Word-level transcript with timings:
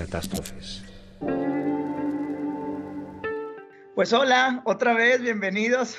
catástrofes. 0.00 0.82
Pues 3.94 4.14
hola, 4.14 4.62
otra 4.64 4.94
vez, 4.94 5.20
bienvenidos. 5.20 5.98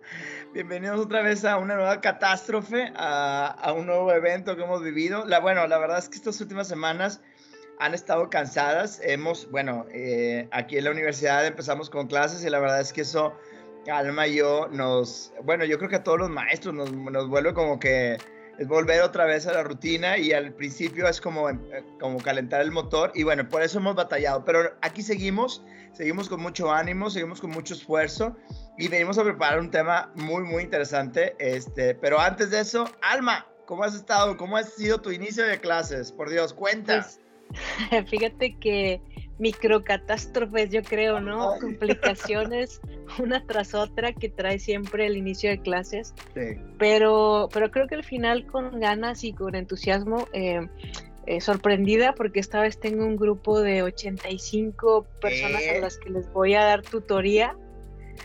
bienvenidos 0.54 1.00
otra 1.00 1.20
vez 1.22 1.44
a 1.44 1.56
una 1.56 1.74
nueva 1.74 2.00
catástrofe, 2.00 2.92
a, 2.94 3.74
un 3.76 3.86
nuevo 3.86 4.12
evento 4.12 4.54
que 4.54 4.62
hemos 4.62 4.84
vivido. 4.84 5.24
La, 5.24 5.40
bueno, 5.40 5.66
la 5.66 5.78
verdad 5.78 5.98
es 5.98 6.08
que 6.08 6.18
estas 6.18 6.40
últimas 6.40 6.68
semanas 6.68 7.22
han 7.80 7.92
estado 7.92 8.30
cansadas. 8.30 9.00
Hemos, 9.02 9.50
bueno, 9.50 9.84
eh, 9.90 10.46
aquí 10.52 10.78
en 10.78 10.84
la 10.84 10.92
universidad 10.92 11.44
empezamos 11.44 11.90
con 11.90 12.06
clases 12.06 12.44
y 12.44 12.50
la 12.50 12.60
verdad 12.60 12.80
es 12.80 12.92
que 12.92 13.00
eso, 13.00 13.36
Alma 13.90 14.28
y 14.28 14.36
yo, 14.36 14.68
nos, 14.70 15.32
bueno, 15.42 15.64
yo 15.64 15.76
creo 15.78 15.90
que 15.90 15.96
a 15.96 16.04
todos 16.04 16.20
los 16.20 16.30
maestros 16.30 16.72
nos, 16.72 16.92
nos 16.92 17.28
vuelve 17.28 17.52
como 17.52 17.80
que 17.80 18.16
es 18.60 18.68
volver 18.68 19.00
otra 19.00 19.24
vez 19.24 19.46
a 19.46 19.54
la 19.54 19.62
rutina 19.62 20.18
y 20.18 20.32
al 20.32 20.52
principio 20.52 21.08
es 21.08 21.18
como, 21.18 21.48
eh, 21.48 21.56
como 21.98 22.18
calentar 22.18 22.60
el 22.60 22.70
motor 22.70 23.10
y 23.14 23.22
bueno, 23.22 23.48
por 23.48 23.62
eso 23.62 23.78
hemos 23.78 23.94
batallado, 23.94 24.44
pero 24.44 24.76
aquí 24.82 25.02
seguimos, 25.02 25.64
seguimos 25.94 26.28
con 26.28 26.42
mucho 26.42 26.70
ánimo, 26.70 27.08
seguimos 27.08 27.40
con 27.40 27.52
mucho 27.52 27.72
esfuerzo 27.72 28.36
y 28.76 28.88
venimos 28.88 29.16
a 29.16 29.24
preparar 29.24 29.60
un 29.60 29.70
tema 29.70 30.12
muy, 30.14 30.44
muy 30.44 30.62
interesante, 30.62 31.34
este, 31.38 31.94
pero 31.94 32.20
antes 32.20 32.50
de 32.50 32.60
eso, 32.60 32.84
Alma, 33.00 33.46
¿cómo 33.64 33.82
has 33.82 33.94
estado? 33.94 34.36
¿Cómo 34.36 34.58
ha 34.58 34.62
sido 34.62 35.00
tu 35.00 35.10
inicio 35.10 35.46
de 35.46 35.58
clases? 35.58 36.12
Por 36.12 36.28
Dios, 36.28 36.52
cuenta. 36.52 37.00
Pues, 37.00 38.10
fíjate 38.10 38.58
que 38.58 39.00
microcatástrofes, 39.40 40.70
yo 40.70 40.82
creo, 40.82 41.20
¿no? 41.20 41.54
Complicaciones 41.60 42.80
una 43.18 43.44
tras 43.46 43.74
otra 43.74 44.12
que 44.12 44.28
trae 44.28 44.58
siempre 44.58 45.06
el 45.06 45.16
inicio 45.16 45.50
de 45.50 45.58
clases. 45.60 46.14
Sí. 46.34 46.60
Pero, 46.78 47.48
pero 47.52 47.70
creo 47.70 47.88
que 47.88 47.96
al 47.96 48.04
final 48.04 48.46
con 48.46 48.78
ganas 48.78 49.24
y 49.24 49.32
con 49.32 49.54
entusiasmo, 49.54 50.28
eh, 50.32 50.68
eh, 51.26 51.40
sorprendida 51.40 52.14
porque 52.14 52.40
esta 52.40 52.60
vez 52.60 52.78
tengo 52.78 53.04
un 53.04 53.16
grupo 53.16 53.60
de 53.60 53.82
85 53.82 55.06
personas 55.20 55.62
a 55.68 55.80
las 55.80 55.96
que 55.96 56.10
les 56.10 56.30
voy 56.32 56.54
a 56.54 56.64
dar 56.64 56.82
tutoría. 56.82 57.56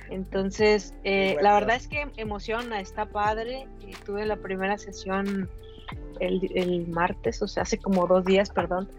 Entonces, 0.10 0.94
eh, 1.04 1.38
la 1.42 1.54
verdad 1.54 1.78
es 1.78 1.88
que 1.88 2.06
emociona, 2.18 2.82
está 2.82 3.06
padre. 3.06 3.68
tuve 4.06 4.26
la 4.26 4.36
primera 4.36 4.78
sesión 4.78 5.50
el, 6.20 6.52
el 6.56 6.88
martes, 6.88 7.42
o 7.42 7.48
sea, 7.48 7.64
hace 7.64 7.78
como 7.78 8.06
dos 8.06 8.26
días, 8.26 8.50
perdón 8.50 8.90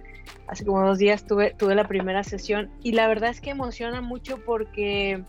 hace 0.47 0.65
como 0.65 0.87
dos 0.87 0.99
días 0.99 1.27
tuve, 1.27 1.55
tuve 1.55 1.75
la 1.75 1.89
primera 1.89 2.25
sesión 2.25 2.71
y 2.83 2.93
la 2.93 3.09
verdad 3.09 3.31
es 3.31 3.41
que 3.41 3.51
emociona 3.51 4.01
mucho 4.01 4.39
porque 4.45 5.23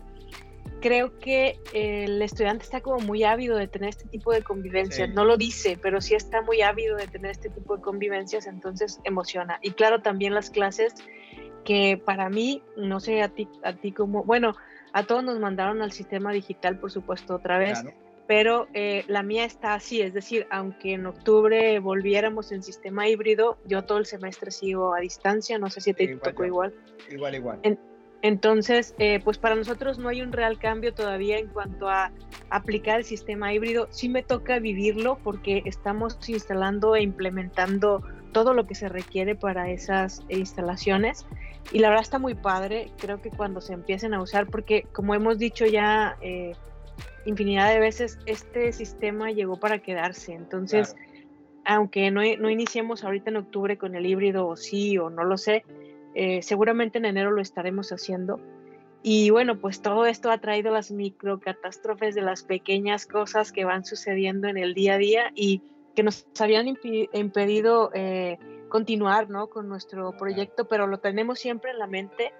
creo 0.80 1.18
que 1.18 1.58
el 1.72 2.20
estudiante 2.22 2.64
está 2.64 2.80
como 2.80 2.98
muy 2.98 3.24
ávido 3.24 3.56
de 3.56 3.68
tener 3.68 3.90
este 3.90 4.08
tipo 4.08 4.32
de 4.32 4.42
convivencias. 4.42 5.10
No 5.10 5.24
lo 5.24 5.36
dice, 5.36 5.78
pero 5.80 6.00
sí 6.00 6.14
está 6.14 6.42
muy 6.42 6.62
ávido 6.62 6.96
de 6.96 7.06
tener 7.06 7.30
este 7.30 7.48
tipo 7.48 7.76
de 7.76 7.82
convivencias, 7.82 8.46
entonces 8.46 9.00
emociona. 9.04 9.58
Y 9.62 9.72
claro, 9.72 10.02
también 10.02 10.34
las 10.34 10.50
clases 10.50 10.94
que 11.64 12.00
para 12.02 12.28
mí, 12.30 12.62
no 12.76 13.00
sé 13.00 13.22
a 13.22 13.28
ti, 13.28 13.48
a 13.62 13.72
ti 13.74 13.92
como, 13.92 14.24
bueno, 14.24 14.54
a 14.92 15.02
todos 15.02 15.24
nos 15.24 15.38
mandaron 15.38 15.82
al 15.82 15.92
sistema 15.92 16.32
digital, 16.32 16.78
por 16.78 16.90
supuesto, 16.90 17.34
otra 17.34 17.58
vez 17.58 17.82
pero 18.28 18.68
eh, 18.74 19.04
la 19.08 19.22
mía 19.22 19.46
está 19.46 19.72
así, 19.72 20.02
es 20.02 20.12
decir, 20.12 20.46
aunque 20.50 20.92
en 20.92 21.06
octubre 21.06 21.78
volviéramos 21.78 22.52
en 22.52 22.62
sistema 22.62 23.08
híbrido, 23.08 23.56
yo 23.64 23.84
todo 23.84 23.96
el 23.96 24.04
semestre 24.04 24.50
sigo 24.50 24.94
a 24.94 25.00
distancia, 25.00 25.58
no 25.58 25.70
sé 25.70 25.80
si 25.80 25.94
te 25.94 26.14
tocó 26.16 26.44
igual. 26.44 26.74
Igual, 27.10 27.34
igual. 27.36 27.60
entonces, 28.20 28.94
eh, 28.98 29.20
pues 29.24 29.38
para 29.38 29.54
nosotros 29.54 29.98
no 29.98 30.10
hay 30.10 30.20
un 30.20 30.32
real 30.32 30.58
cambio 30.58 30.92
todavía 30.92 31.38
en 31.38 31.48
cuanto 31.48 31.88
a 31.88 32.12
aplicar 32.50 32.98
el 32.98 33.04
sistema 33.04 33.54
híbrido. 33.54 33.88
Sí 33.90 34.10
me 34.10 34.22
toca 34.22 34.58
vivirlo 34.58 35.18
porque 35.24 35.62
estamos 35.64 36.18
instalando 36.28 36.96
e 36.96 37.02
implementando 37.02 38.02
todo 38.32 38.52
lo 38.52 38.66
que 38.66 38.74
se 38.74 38.90
requiere 38.90 39.36
para 39.36 39.70
esas 39.70 40.22
instalaciones. 40.28 41.24
Y 41.72 41.78
la 41.78 41.88
verdad 41.88 42.02
está 42.02 42.18
muy 42.18 42.34
padre, 42.34 42.92
creo 42.98 43.22
que 43.22 43.30
cuando 43.30 43.62
se 43.62 43.72
empiecen 43.72 44.12
a 44.12 44.20
usar, 44.20 44.48
porque 44.48 44.82
como 44.92 45.14
hemos 45.14 45.38
dicho 45.38 45.64
ya... 45.64 46.18
Eh, 46.20 46.52
infinidad 47.24 47.70
de 47.70 47.80
veces, 47.80 48.18
este 48.26 48.72
sistema 48.72 49.30
llegó 49.30 49.58
para 49.58 49.80
quedarse. 49.80 50.32
Entonces, 50.32 50.96
aunque 51.64 52.10
no, 52.10 52.20
no, 52.38 52.50
iniciemos 52.50 53.04
ahorita 53.04 53.30
en 53.30 53.36
octubre 53.36 53.76
con 53.76 53.94
el 53.94 54.06
híbrido 54.06 54.46
o 54.46 54.56
sí 54.56 54.98
o 54.98 55.10
no 55.10 55.24
lo 55.24 55.36
sé, 55.36 55.64
eh, 56.14 56.42
seguramente 56.42 56.98
en 56.98 57.04
enero 57.04 57.30
lo 57.30 57.42
estaremos 57.42 57.92
haciendo. 57.92 58.40
Y 59.02 59.30
bueno, 59.30 59.58
pues 59.58 59.80
todo 59.80 60.06
esto 60.06 60.30
ha 60.30 60.38
traído 60.38 60.72
las 60.72 60.90
microcatástrofes 60.90 62.14
de 62.14 62.22
las 62.22 62.42
pequeñas 62.42 63.06
cosas 63.06 63.52
que 63.52 63.64
van 63.64 63.84
sucediendo 63.84 64.48
en 64.48 64.58
el 64.58 64.74
día 64.74 64.94
a 64.94 64.98
día 64.98 65.30
y 65.34 65.62
que 65.94 66.02
nos 66.02 66.26
habían 66.40 66.66
impedido 67.12 67.90
eh, 67.94 68.38
continuar 68.68 69.30
¿no? 69.30 69.48
con 69.48 69.68
nuestro 69.68 70.12
proyecto, 70.12 70.66
pero 70.66 70.86
lo 70.86 70.98
tenemos 70.98 71.38
siempre 71.38 71.70
en 71.70 71.78
la 71.78 71.86
mente. 71.86 72.32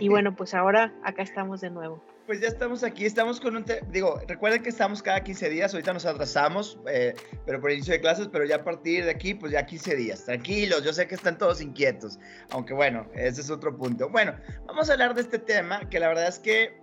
Y 0.00 0.08
bueno, 0.08 0.34
pues 0.34 0.54
ahora 0.54 0.92
acá 1.02 1.22
estamos 1.22 1.60
de 1.60 1.70
nuevo. 1.70 2.02
Pues 2.28 2.42
ya 2.42 2.48
estamos 2.48 2.84
aquí, 2.84 3.06
estamos 3.06 3.40
con 3.40 3.56
un... 3.56 3.64
Digo, 3.90 4.20
recuerden 4.28 4.62
que 4.62 4.68
estamos 4.68 5.02
cada 5.02 5.24
15 5.24 5.48
días, 5.48 5.72
ahorita 5.72 5.94
nos 5.94 6.04
atrasamos, 6.04 6.78
eh, 6.86 7.14
pero 7.46 7.58
por 7.58 7.70
inicio 7.70 7.94
de 7.94 8.02
clases, 8.02 8.28
pero 8.30 8.44
ya 8.44 8.56
a 8.56 8.64
partir 8.64 9.06
de 9.06 9.10
aquí, 9.12 9.32
pues 9.32 9.50
ya 9.50 9.64
15 9.64 9.96
días. 9.96 10.26
Tranquilos, 10.26 10.84
yo 10.84 10.92
sé 10.92 11.08
que 11.08 11.14
están 11.14 11.38
todos 11.38 11.62
inquietos, 11.62 12.18
aunque 12.50 12.74
bueno, 12.74 13.08
ese 13.14 13.40
es 13.40 13.48
otro 13.48 13.74
punto. 13.74 14.10
Bueno, 14.10 14.36
vamos 14.66 14.90
a 14.90 14.92
hablar 14.92 15.14
de 15.14 15.22
este 15.22 15.38
tema, 15.38 15.88
que 15.88 15.98
la 15.98 16.08
verdad 16.08 16.28
es 16.28 16.38
que 16.38 16.78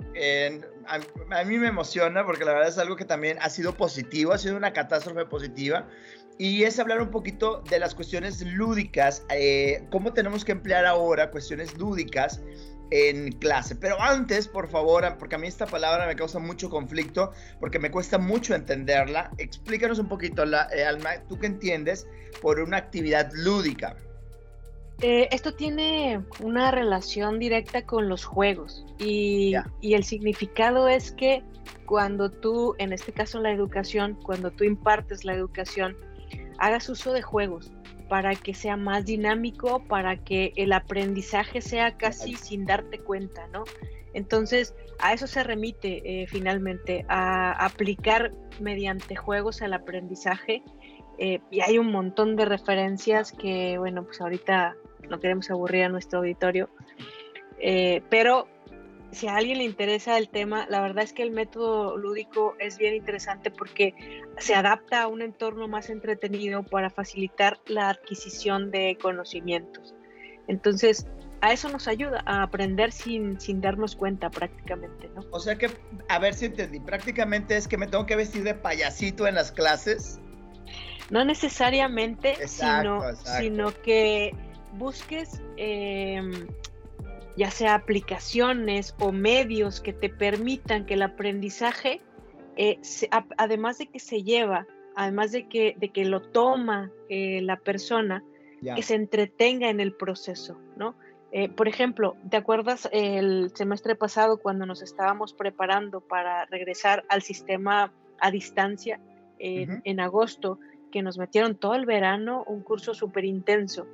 a, 0.87 1.43
mí 1.43 1.59
me 1.59 1.67
emociona, 1.67 2.25
porque 2.25 2.43
la 2.43 2.53
verdad 2.53 2.69
es 2.69 2.79
algo 2.79 2.95
que 2.95 3.05
también 3.05 3.37
ha 3.39 3.51
sido 3.51 3.77
positivo, 3.77 4.33
ha 4.33 4.39
sido 4.39 4.57
una 4.57 4.73
catástrofe 4.73 5.27
positiva, 5.27 5.87
y 6.37 6.63
es 6.63 6.79
hablar 6.79 7.01
un 7.01 7.11
poquito 7.11 7.61
de 7.69 7.79
las 7.79 7.95
cuestiones 7.95 8.41
lúdicas, 8.41 9.25
eh, 9.29 9.87
cómo 9.89 10.13
tenemos 10.13 10.43
que 10.43 10.51
emplear 10.51 10.85
ahora 10.85 11.31
cuestiones 11.31 11.77
lúdicas 11.77 12.41
en 12.91 13.31
clase. 13.33 13.75
Pero 13.75 13.99
antes, 14.01 14.47
por 14.47 14.69
favor, 14.69 15.17
porque 15.17 15.35
a 15.35 15.37
mí 15.37 15.47
esta 15.47 15.65
palabra 15.65 16.05
me 16.07 16.15
causa 16.15 16.39
mucho 16.39 16.69
conflicto, 16.69 17.31
porque 17.59 17.79
me 17.79 17.89
cuesta 17.89 18.17
mucho 18.17 18.53
entenderla, 18.53 19.31
explícanos 19.37 19.97
un 19.99 20.09
poquito, 20.09 20.45
la, 20.45 20.67
eh, 20.75 20.83
Alma, 20.83 21.11
¿tú 21.27 21.39
qué 21.39 21.47
entiendes 21.47 22.07
por 22.41 22.59
una 22.59 22.77
actividad 22.77 23.31
lúdica? 23.33 23.95
Eh, 25.01 25.27
esto 25.31 25.53
tiene 25.53 26.23
una 26.41 26.71
relación 26.71 27.37
directa 27.37 27.85
con 27.85 28.07
los 28.07 28.23
juegos 28.23 28.85
y, 28.97 29.53
y, 29.81 29.93
el 29.93 30.05
significado 30.05 30.87
es 30.87 31.11
que 31.11 31.43
cuando 31.85 32.31
tú, 32.31 32.75
en 32.77 32.93
este 32.93 33.11
caso 33.11 33.41
la 33.41 33.51
educación, 33.51 34.17
cuando 34.23 34.51
tú 34.51 34.63
impartes 34.63 35.25
la 35.25 35.33
educación, 35.33 35.97
hagas 36.57 36.89
uso 36.89 37.13
de 37.13 37.21
juegos 37.21 37.71
para 38.09 38.35
que 38.35 38.53
sea 38.53 38.77
más 38.77 39.05
dinámico, 39.05 39.83
para 39.87 40.17
que 40.17 40.53
el 40.55 40.73
aprendizaje 40.73 41.61
sea 41.61 41.97
casi 41.97 42.35
sin 42.35 42.65
darte 42.65 42.99
cuenta, 42.99 43.47
¿no? 43.47 43.63
Entonces, 44.13 44.73
a 44.99 45.13
eso 45.13 45.27
se 45.27 45.43
remite 45.43 46.01
eh, 46.05 46.27
finalmente, 46.27 47.05
a 47.09 47.51
aplicar 47.65 48.31
mediante 48.61 49.15
juegos 49.15 49.61
al 49.61 49.73
aprendizaje. 49.73 50.63
Eh, 51.17 51.39
y 51.49 51.61
hay 51.61 51.77
un 51.77 51.91
montón 51.91 52.35
de 52.35 52.45
referencias 52.45 53.31
que, 53.31 53.77
bueno, 53.77 54.03
pues 54.03 54.21
ahorita 54.21 54.75
no 55.09 55.19
queremos 55.19 55.49
aburrir 55.49 55.83
a 55.85 55.89
nuestro 55.89 56.19
auditorio, 56.19 56.69
eh, 57.59 58.01
pero 58.09 58.47
si 59.15 59.27
a 59.27 59.37
alguien 59.37 59.59
le 59.59 59.63
interesa 59.63 60.17
el 60.17 60.29
tema, 60.29 60.67
la 60.69 60.81
verdad 60.81 61.03
es 61.03 61.13
que 61.13 61.23
el 61.23 61.31
método 61.31 61.97
lúdico 61.97 62.55
es 62.59 62.77
bien 62.77 62.93
interesante 62.93 63.49
porque 63.49 63.95
se 64.37 64.53
adapta 64.53 65.03
a 65.03 65.07
un 65.07 65.21
entorno 65.21 65.67
más 65.67 65.89
entretenido 65.89 66.63
para 66.63 66.89
facilitar 66.89 67.59
la 67.65 67.89
adquisición 67.89 68.71
de 68.71 68.97
conocimientos. 69.01 69.95
Entonces, 70.47 71.07
a 71.41 71.53
eso 71.53 71.69
nos 71.69 71.87
ayuda, 71.87 72.23
a 72.25 72.43
aprender 72.43 72.91
sin, 72.91 73.39
sin 73.39 73.61
darnos 73.61 73.95
cuenta 73.95 74.29
prácticamente, 74.29 75.09
¿no? 75.15 75.23
O 75.31 75.39
sea 75.39 75.55
que, 75.55 75.69
a 76.09 76.19
ver 76.19 76.33
si 76.33 76.45
entendí, 76.45 76.79
prácticamente 76.81 77.55
es 77.55 77.67
que 77.67 77.77
me 77.77 77.87
tengo 77.87 78.05
que 78.05 78.17
vestir 78.17 78.43
de 78.43 78.53
payasito 78.53 79.27
en 79.27 79.35
las 79.35 79.51
clases. 79.51 80.19
No 81.09 81.23
necesariamente, 81.23 82.35
sino, 82.47 83.01
sino 83.15 83.71
que 83.81 84.35
busques 84.73 85.41
eh, 85.55 86.21
ya 87.37 87.51
sea 87.51 87.75
aplicaciones 87.75 88.95
o 88.99 89.11
medios 89.11 89.81
que 89.81 89.93
te 89.93 90.09
permitan 90.09 90.85
que 90.85 90.93
el 90.93 91.01
aprendizaje, 91.01 92.01
eh, 92.55 92.79
además 93.37 93.77
de 93.77 93.87
que 93.87 93.99
se 93.99 94.23
lleva, 94.23 94.65
además 94.95 95.31
de 95.31 95.47
que, 95.47 95.75
de 95.77 95.89
que 95.89 96.05
lo 96.05 96.21
toma 96.21 96.91
eh, 97.09 97.41
la 97.41 97.57
persona, 97.57 98.23
que 98.75 98.81
se 98.81 98.95
entretenga 98.95 99.69
en 99.69 99.79
el 99.79 99.93
proceso, 99.93 100.57
¿no? 100.75 100.95
Eh, 101.31 101.49
por 101.49 101.67
ejemplo, 101.67 102.15
¿te 102.31 102.37
acuerdas 102.37 102.89
el 102.91 103.51
semestre 103.53 103.95
pasado 103.95 104.37
cuando 104.37 104.65
nos 104.65 104.81
estábamos 104.81 105.33
preparando 105.33 106.01
para 106.01 106.45
regresar 106.45 107.05
al 107.09 107.21
sistema 107.21 107.93
a 108.19 108.31
distancia 108.31 108.99
en 109.37 109.99
agosto, 109.99 110.57
que 110.91 111.03
nos 111.03 111.17
metieron 111.19 111.55
todo 111.55 111.75
el 111.75 111.85
verano 111.85 112.43
un 112.47 112.61
curso 112.63 112.95
súper 112.95 113.25
intenso? 113.25 113.85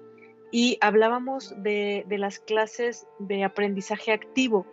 Y 0.51 0.77
hablábamos 0.81 1.53
de, 1.63 2.05
las 2.09 2.39
clases 2.39 3.07
de 3.19 3.43
aprendizaje 3.43 4.11
activo, 4.11 4.67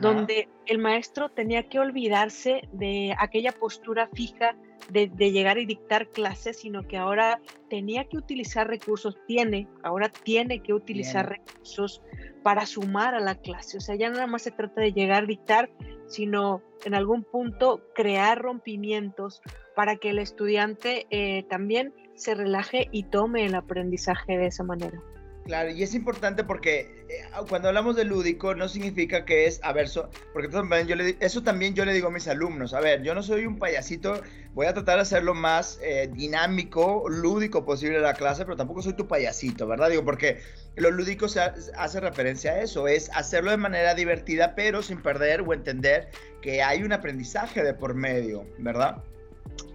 donde 0.00 0.48
el 0.66 0.78
maestro 0.78 1.30
tenía 1.30 1.68
que 1.68 1.78
olvidarse 1.78 2.62
de 2.72 3.14
aquella 3.18 3.52
postura 3.52 4.08
fija 4.14 4.56
de, 4.90 5.08
llegar 5.30 5.58
y 5.58 5.66
dictar 5.66 6.08
clases, 6.08 6.58
sino 6.58 6.86
que 6.86 6.96
ahora 6.96 7.40
tenía 7.68 8.04
que 8.04 8.16
utilizar 8.16 8.68
recursos, 8.68 9.16
tiene, 9.26 9.68
ahora 9.82 10.08
tiene 10.08 10.62
que 10.62 10.72
utilizar 10.72 11.28
recursos 11.28 12.02
para 12.42 12.66
sumar 12.66 13.14
a 13.14 13.20
la 13.20 13.34
clase. 13.34 13.78
O 13.78 13.80
sea, 13.80 13.94
ya 13.94 14.10
nada 14.10 14.26
más 14.26 14.42
se 14.42 14.50
trata 14.50 14.80
de 14.80 14.92
llegar, 14.92 15.24
a 15.24 15.26
dictar, 15.26 15.70
sino 16.06 16.62
en 16.84 16.94
algún 16.94 17.24
punto 17.24 17.82
crear 17.94 18.40
rompimientos 18.40 19.42
para 19.74 19.96
que 19.96 20.10
el 20.10 20.18
estudiante 20.18 21.06
eh, 21.10 21.44
también 21.44 21.94
se 22.14 22.34
relaje 22.34 22.88
y 22.92 23.04
tome 23.04 23.46
el 23.46 23.54
aprendizaje 23.54 24.36
de 24.36 24.46
esa 24.46 24.64
manera. 24.64 25.02
Claro, 25.44 25.70
y 25.70 25.82
es 25.82 25.94
importante 25.94 26.42
porque 26.42 27.04
eh, 27.10 27.22
cuando 27.50 27.68
hablamos 27.68 27.96
de 27.96 28.04
lúdico 28.04 28.54
no 28.54 28.66
significa 28.66 29.26
que 29.26 29.46
es, 29.46 29.60
a 29.62 29.74
ver, 29.74 29.90
porque 30.32 30.48
también 30.48 30.86
yo 30.86 30.96
le, 30.96 31.18
eso 31.20 31.42
también 31.42 31.74
yo 31.74 31.84
le 31.84 31.92
digo 31.92 32.08
a 32.08 32.10
mis 32.10 32.26
alumnos, 32.28 32.72
a 32.72 32.80
ver, 32.80 33.02
yo 33.02 33.14
no 33.14 33.22
soy 33.22 33.44
un 33.44 33.58
payasito, 33.58 34.22
voy 34.54 34.66
a 34.66 34.72
tratar 34.72 34.96
de 34.96 35.02
hacerlo 35.02 35.34
más 35.34 35.78
eh, 35.82 36.08
dinámico, 36.10 37.04
lúdico 37.10 37.66
posible 37.66 38.00
la 38.00 38.14
clase, 38.14 38.44
pero 38.44 38.56
tampoco 38.56 38.80
soy 38.80 38.94
tu 38.94 39.06
payasito, 39.06 39.66
¿verdad? 39.66 39.90
Digo, 39.90 40.02
porque 40.02 40.40
lo 40.76 40.90
lúdico 40.90 41.28
se 41.28 41.40
hace 41.40 42.00
referencia 42.00 42.52
a 42.52 42.60
eso, 42.62 42.88
es 42.88 43.10
hacerlo 43.12 43.50
de 43.50 43.58
manera 43.58 43.94
divertida, 43.94 44.54
pero 44.54 44.82
sin 44.82 45.02
perder 45.02 45.42
o 45.42 45.52
entender 45.52 46.08
que 46.40 46.62
hay 46.62 46.82
un 46.82 46.92
aprendizaje 46.94 47.62
de 47.62 47.74
por 47.74 47.94
medio, 47.94 48.46
¿verdad? 48.58 49.04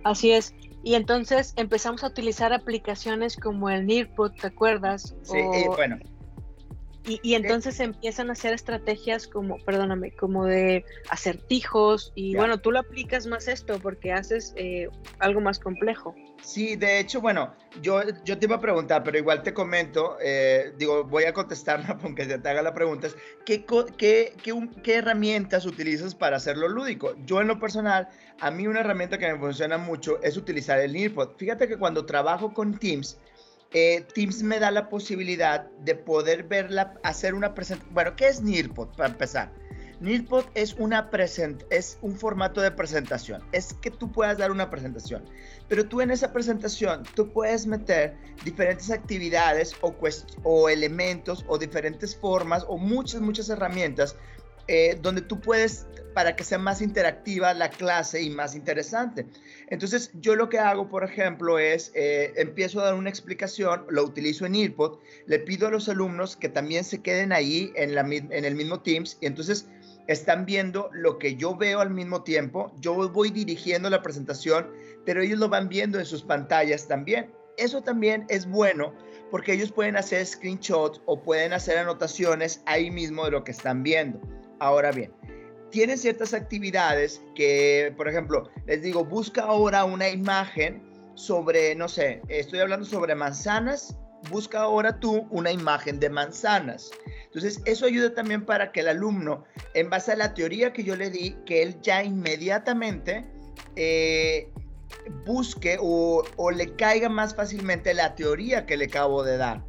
Así 0.04 0.32
es. 0.32 0.52
Y 0.84 0.96
entonces 0.96 1.54
empezamos 1.58 2.04
a 2.04 2.08
utilizar 2.08 2.54
aplicaciones 2.54 3.36
como 3.36 3.70
el 3.70 3.86
Nearpod, 3.86 4.32
¿te 4.34 4.48
acuerdas? 4.48 5.16
Sí, 5.24 5.42
bueno. 5.68 5.98
Y, 7.10 7.34
entonces 7.34 7.80
empiezan 7.80 8.30
a 8.30 8.34
hacer 8.34 8.54
estrategias 8.54 9.28
como, 9.28 9.58
perdóname, 9.66 10.12
como 10.12 10.46
de 10.46 10.86
acertijos. 11.10 12.12
Y 12.14 12.36
bueno, 12.36 12.60
tú 12.60 12.72
lo 12.72 12.80
aplicas 12.80 13.26
más 13.26 13.48
esto 13.48 13.80
porque 13.80 14.14
haces 14.14 14.54
eh, 14.56 14.88
algo 15.18 15.42
más 15.42 15.58
complejo. 15.58 16.14
Sí, 16.44 16.76
de 16.76 17.00
hecho, 17.00 17.20
bueno, 17.20 17.54
yo, 17.82 18.02
yo 18.24 18.38
te 18.38 18.46
iba 18.46 18.56
a 18.58 18.62
preguntar, 18.62 19.04
pero 19.04 19.18
igual 19.18 19.44
te 19.44 19.54
comento, 19.54 20.18
eh, 20.22 20.74
digo, 20.78 21.04
voy 21.04 21.26
a 21.26 21.34
contestarla 21.34 21.98
aunque 22.04 22.26
te 22.26 22.50
haga 22.50 22.62
la 22.62 22.74
pregunta, 22.74 23.08
¿qué, 23.46 23.66
qué, 23.98 24.34
qué, 24.84 24.96
herramientas 24.96 25.66
utilizas 25.66 26.16
para 26.16 26.38
hacerlo 26.38 26.70
lúdico? 26.70 27.16
Yo 27.26 27.42
en 27.42 27.48
lo 27.48 27.60
personal, 27.60 28.08
a 28.40 28.52
mí 28.52 28.68
una 28.68 28.82
herramienta 28.82 29.18
que 29.18 29.32
me 29.32 29.40
funciona 29.40 29.78
mucho 29.78 30.22
es 30.22 30.38
utilizar 30.38 30.80
el 30.80 30.94
Nearpod. 30.94 31.38
Fíjate 31.38 31.68
que 31.68 31.78
cuando 31.78 32.06
trabajo 32.06 32.54
con 32.54 32.78
Teams, 32.78 33.20
eh, 33.72 34.06
Teams 34.14 34.42
me 34.44 34.60
da 34.60 34.72
la 34.72 34.90
posibilidad 34.90 35.70
de 35.80 35.96
poder 35.96 36.44
verla, 36.44 36.96
hacer 37.04 37.34
una 37.34 37.54
presentación. 37.54 37.94
Bueno, 37.94 38.16
¿qué 38.16 38.28
es 38.28 38.42
Nearpod 38.42 38.96
para 38.96 39.10
empezar? 39.10 39.54
Nearpod 40.00 40.46
es, 40.56 40.76
una 40.76 41.10
present 41.10 41.64
es 41.70 41.98
un 42.02 42.16
formato 42.16 42.62
de 42.62 42.72
presentación. 42.72 43.44
Es 43.52 43.74
que 43.74 43.92
tú 43.92 44.12
puedas 44.12 44.38
dar 44.38 44.50
una 44.50 44.70
presentación. 44.70 45.24
Pero 45.68 45.88
tú 45.88 46.02
en 46.02 46.10
esa 46.10 46.32
presentación, 46.32 47.04
tú 47.16 47.32
puedes 47.32 47.68
meter 47.68 48.16
diferentes 48.46 48.90
actividades 48.92 49.76
o, 49.82 49.94
o 50.44 50.70
elementos 50.70 51.44
o 51.48 51.58
diferentes 51.58 52.16
formas 52.16 52.66
o 52.68 52.78
muchas, 52.78 53.22
muchas 53.22 53.50
herramientas 53.50 54.16
eh, 54.72 55.00
donde 55.02 55.22
tú 55.22 55.42
puedes, 55.42 55.88
para 56.14 56.36
que 56.36 56.44
sea 56.44 56.60
más 56.60 56.80
interactiva 56.80 57.56
la 57.56 57.72
clase 57.72 58.22
y 58.22 58.30
más 58.30 58.54
interesante. 58.54 59.26
Entonces, 59.70 60.12
yo 60.14 60.36
lo 60.36 60.48
que 60.48 60.60
hago, 60.60 60.90
por 60.90 61.04
ejemplo, 61.04 61.58
es, 61.58 61.92
eh, 61.96 62.34
empiezo 62.36 62.80
a 62.80 62.86
dar 62.86 62.94
una 62.94 63.10
explicación, 63.10 63.86
lo 63.90 64.04
utilizo 64.04 64.46
en 64.46 64.54
Earpod, 64.54 65.00
le 65.26 65.40
pido 65.40 65.68
a 65.68 65.72
los 65.72 65.90
alumnos 65.90 66.36
que 66.36 66.50
también 66.50 66.84
se 66.84 67.02
queden 67.02 67.32
ahí 67.32 67.74
en, 67.76 67.98
en 67.98 68.46
el 68.46 68.54
mismo 68.54 68.82
Teams 68.82 69.18
y 69.22 69.26
entonces 69.26 69.68
están 70.06 70.46
viendo 70.46 70.92
lo 70.94 71.18
que 71.18 71.36
yo 71.36 71.56
veo 71.56 71.80
al 71.80 71.90
mismo 71.90 72.22
tiempo, 72.22 72.72
yo 72.80 73.10
voy 73.10 73.32
dirigiendo 73.32 73.90
la 73.90 74.04
presentación, 74.04 74.70
pero 75.04 75.24
ellos 75.24 75.40
lo 75.40 75.50
van 75.50 75.68
viendo 75.68 75.98
en 75.98 76.06
sus 76.06 76.22
pantallas 76.22 76.88
también. 76.88 77.32
Eso 77.58 77.82
también 77.82 78.28
es 78.30 78.48
bueno 78.48 78.94
porque 79.32 79.54
ellos 79.54 79.72
pueden 79.72 79.98
hacer 79.98 80.26
screenshots 80.26 81.02
o 81.06 81.22
pueden 81.22 81.54
hacer 81.54 81.80
anotaciones 81.80 82.62
ahí 82.66 82.92
mismo 82.92 83.26
de 83.26 83.32
lo 83.32 83.44
que 83.44 83.52
están 83.52 83.82
viendo. 83.82 84.22
Ahora 84.60 84.92
bien, 84.92 85.12
tienen 85.72 85.98
ciertas 85.98 86.34
actividades 86.34 87.22
que, 87.36 87.94
por 87.96 88.08
ejemplo, 88.08 88.50
les 88.66 88.82
digo, 88.82 89.06
busca 89.06 89.44
ahora 89.44 89.86
una 89.86 90.10
imagen 90.10 90.84
sobre, 91.16 91.76
no 91.76 91.88
sé, 91.88 92.22
estoy 92.28 92.60
hablando 92.60 92.86
sobre 92.86 93.16
manzanas, 93.16 93.98
busca 94.30 94.62
ahora 94.62 95.00
tú 95.00 95.28
una 95.32 95.52
imagen 95.52 96.00
de 96.00 96.10
manzanas. 96.10 96.92
Entonces, 97.26 97.62
eso 97.66 97.86
ayuda 97.86 98.14
también 98.14 98.46
para 98.46 98.72
que 98.72 98.82
el 98.82 98.90
alumno, 98.90 99.44
en 99.74 99.90
base 99.90 100.12
a 100.12 100.16
la 100.16 100.34
teoría 100.34 100.74
que 100.74 100.84
yo 100.84 100.96
le 100.96 101.10
di, 101.10 101.36
que 101.46 101.62
él 101.62 101.80
ya 101.82 102.04
inmediatamente 102.04 103.26
eh, 103.76 104.52
busque 105.26 105.78
o, 105.80 106.24
o, 106.38 106.52
le 106.52 106.76
caiga 106.76 107.10
más 107.10 107.36
fácilmente 107.36 107.94
la 107.94 108.16
teoría 108.16 108.66
que 108.66 108.78
le 108.78 108.86
acabo 108.86 109.24
de 109.24 109.38
dar. 109.38 109.69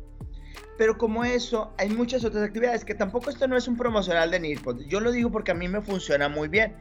Pero 0.79 0.97
como 0.97 1.25
eso, 1.25 1.75
hay 1.77 1.91
muchas 1.91 2.25
otras 2.25 2.43
actividades 2.43 2.85
que 2.85 2.95
tampoco 2.95 3.29
esto 3.29 3.47
no 3.47 3.57
es 3.57 3.69
un 3.69 3.77
promocional 3.77 4.31
de 4.31 4.41
Nirpod. 4.41 4.81
Yo 4.87 5.01
lo 5.01 5.13
digo 5.13 5.31
porque 5.31 5.51
a 5.51 5.55
mí 5.55 5.69
me 5.69 5.83
funciona 5.83 6.29
muy 6.29 6.49
bien. 6.49 6.75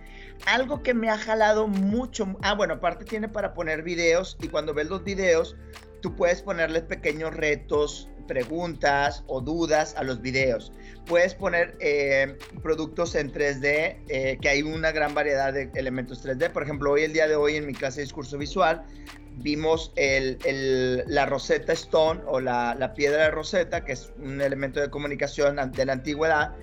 Algo 0.45 0.81
que 0.83 0.94
me 0.94 1.10
ha 1.10 1.18
jalado 1.18 1.68
mucho. 1.68 2.38
Ah, 2.42 2.54
bueno, 2.54 2.75
aparte 2.75 3.04
tiene 3.04 3.27
para 3.27 3.54
poner 3.54 3.83
videos 3.83 4.38
y 4.42 4.48
cuando 4.48 4.74
ves 4.74 4.88
los 4.88 5.04
videos, 5.04 5.57
tú 6.01 6.16
puedes 6.16 6.42
ponerles 6.42 6.83
pequeños 6.83 7.36
retos, 7.36 8.10
preguntas 8.30 9.24
o 9.27 9.42
dudas 9.42 9.95
a 9.98 10.04
los 10.04 10.22
videos. 10.22 10.72
Puedes 11.06 11.33
poner 11.33 11.75
eh, 11.81 12.38
productos 12.62 13.15
en 13.15 13.33
3D, 13.33 13.98
eh, 14.07 14.38
que 14.39 14.50
hay 14.50 14.62
una 14.62 14.92
gran 14.92 15.13
variedad 15.13 15.51
de 15.51 15.69
elementos 15.74 16.24
3D. 16.24 16.51
Por 16.51 16.63
ejemplo, 16.63 16.92
hoy, 16.92 17.01
el 17.01 17.12
día 17.12 17.27
de 17.27 17.36
hoy, 17.36 17.56
en 17.56 17.65
mi 17.65 17.74
clase 17.74 17.98
de 17.98 18.04
discurso 18.04 18.38
visual, 18.38 18.86
vimos 19.41 19.91
la 19.95 21.25
Rosetta 21.25 21.74
Stone 21.74 22.21
o 22.25 22.39
la, 22.39 22.94
piedra 22.95 23.24
de 23.24 23.31
Rosetta, 23.31 23.83
que 23.83 23.94
es 23.94 24.12
un 24.18 24.41
elemento 24.41 24.80
de 24.80 24.89
comunicación 24.89 25.57
de 25.71 25.86
la 25.86 25.94
antigüedad, 25.94 26.56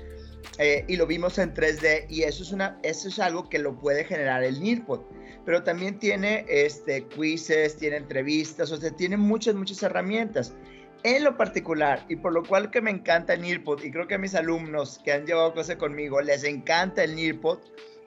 eh, 0.59 0.85
y 0.89 0.97
lo 0.97 1.07
vimos 1.07 1.39
en 1.39 1.53
3D 1.53 2.07
y 2.09 2.23
eso 2.23 2.43
es, 2.43 2.53
una, 2.53 2.79
eso 2.83 3.09
es 3.09 3.19
algo 3.19 3.49
que 3.49 3.59
lo 3.59 3.79
puede 3.79 4.05
generar 4.05 4.43
el 4.43 4.63
Nearpod. 4.63 5.01
Pero 5.45 5.63
también 5.63 5.99
tiene 5.99 6.45
este, 6.49 7.05
quizzes, 7.07 7.77
tiene 7.77 7.97
entrevistas, 7.97 8.73
o 8.73 8.77
sea, 8.77 8.91
tiene 8.91 9.17
muchas, 9.17 9.55
muchas 9.55 9.83
herramientas. 9.83 10.55
En 11.03 11.25
lo 11.25 11.37
particular, 11.37 12.05
y 12.09 12.17
por 12.17 12.33
lo 12.33 12.43
cual 12.43 12.71
que 12.71 12.81
me 12.81 12.91
encanta 12.91 13.35
el 13.35 13.43
Nearpod, 13.43 13.83
y 13.83 13.91
creo 13.91 14.09
que 14.09 14.15
a 14.15 14.19
mis 14.19 14.35
alumnos 14.35 14.99
que 15.05 15.13
han 15.13 15.27
llevado 15.27 15.53
clase 15.53 15.77
conmigo 15.77 16.21
les 16.21 16.43
encanta 16.43 17.05
el 17.05 17.15
Nearpod, 17.15 17.59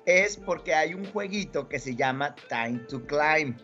es 0.06 0.38
porque 0.38 0.74
hay 0.74 0.95
un 0.95 1.06
jueguito 1.06 1.69
que 1.69 1.80
se 1.80 1.95
llama 1.95 2.36
Time 2.50 2.80
to 2.89 3.06
Climb 3.06 3.56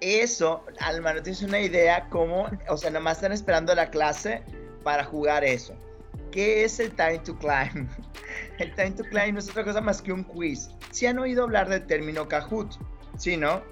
eso, 0.00 0.64
Alma, 0.80 1.12
no 1.12 1.22
tienes 1.22 1.42
una 1.42 1.60
idea 1.60 2.08
cómo, 2.08 2.48
o 2.68 2.76
sea, 2.76 2.90
nomás 2.90 3.18
están 3.18 3.32
esperando 3.32 3.74
la 3.74 3.90
clase 3.90 4.42
para 4.82 5.04
jugar 5.04 5.44
eso. 5.44 5.74
¿Qué 6.30 6.64
es 6.64 6.78
el 6.80 6.92
Time 6.92 7.18
to 7.20 7.36
Climb? 7.38 7.88
El 8.58 8.74
Time 8.74 8.92
to 8.92 9.04
Climb 9.04 9.32
no 9.32 9.38
es 9.40 9.48
otra 9.48 9.64
cosa 9.64 9.80
más 9.80 10.00
que 10.00 10.12
un 10.12 10.22
quiz. 10.22 10.70
¿Sí 10.90 11.06
han 11.06 11.18
oído 11.18 11.42
hablar 11.42 11.68
del 11.68 11.86
término 11.86 12.28
Kahoot? 12.28 12.74
¿Sí, 13.16 13.36
no? 13.36 13.62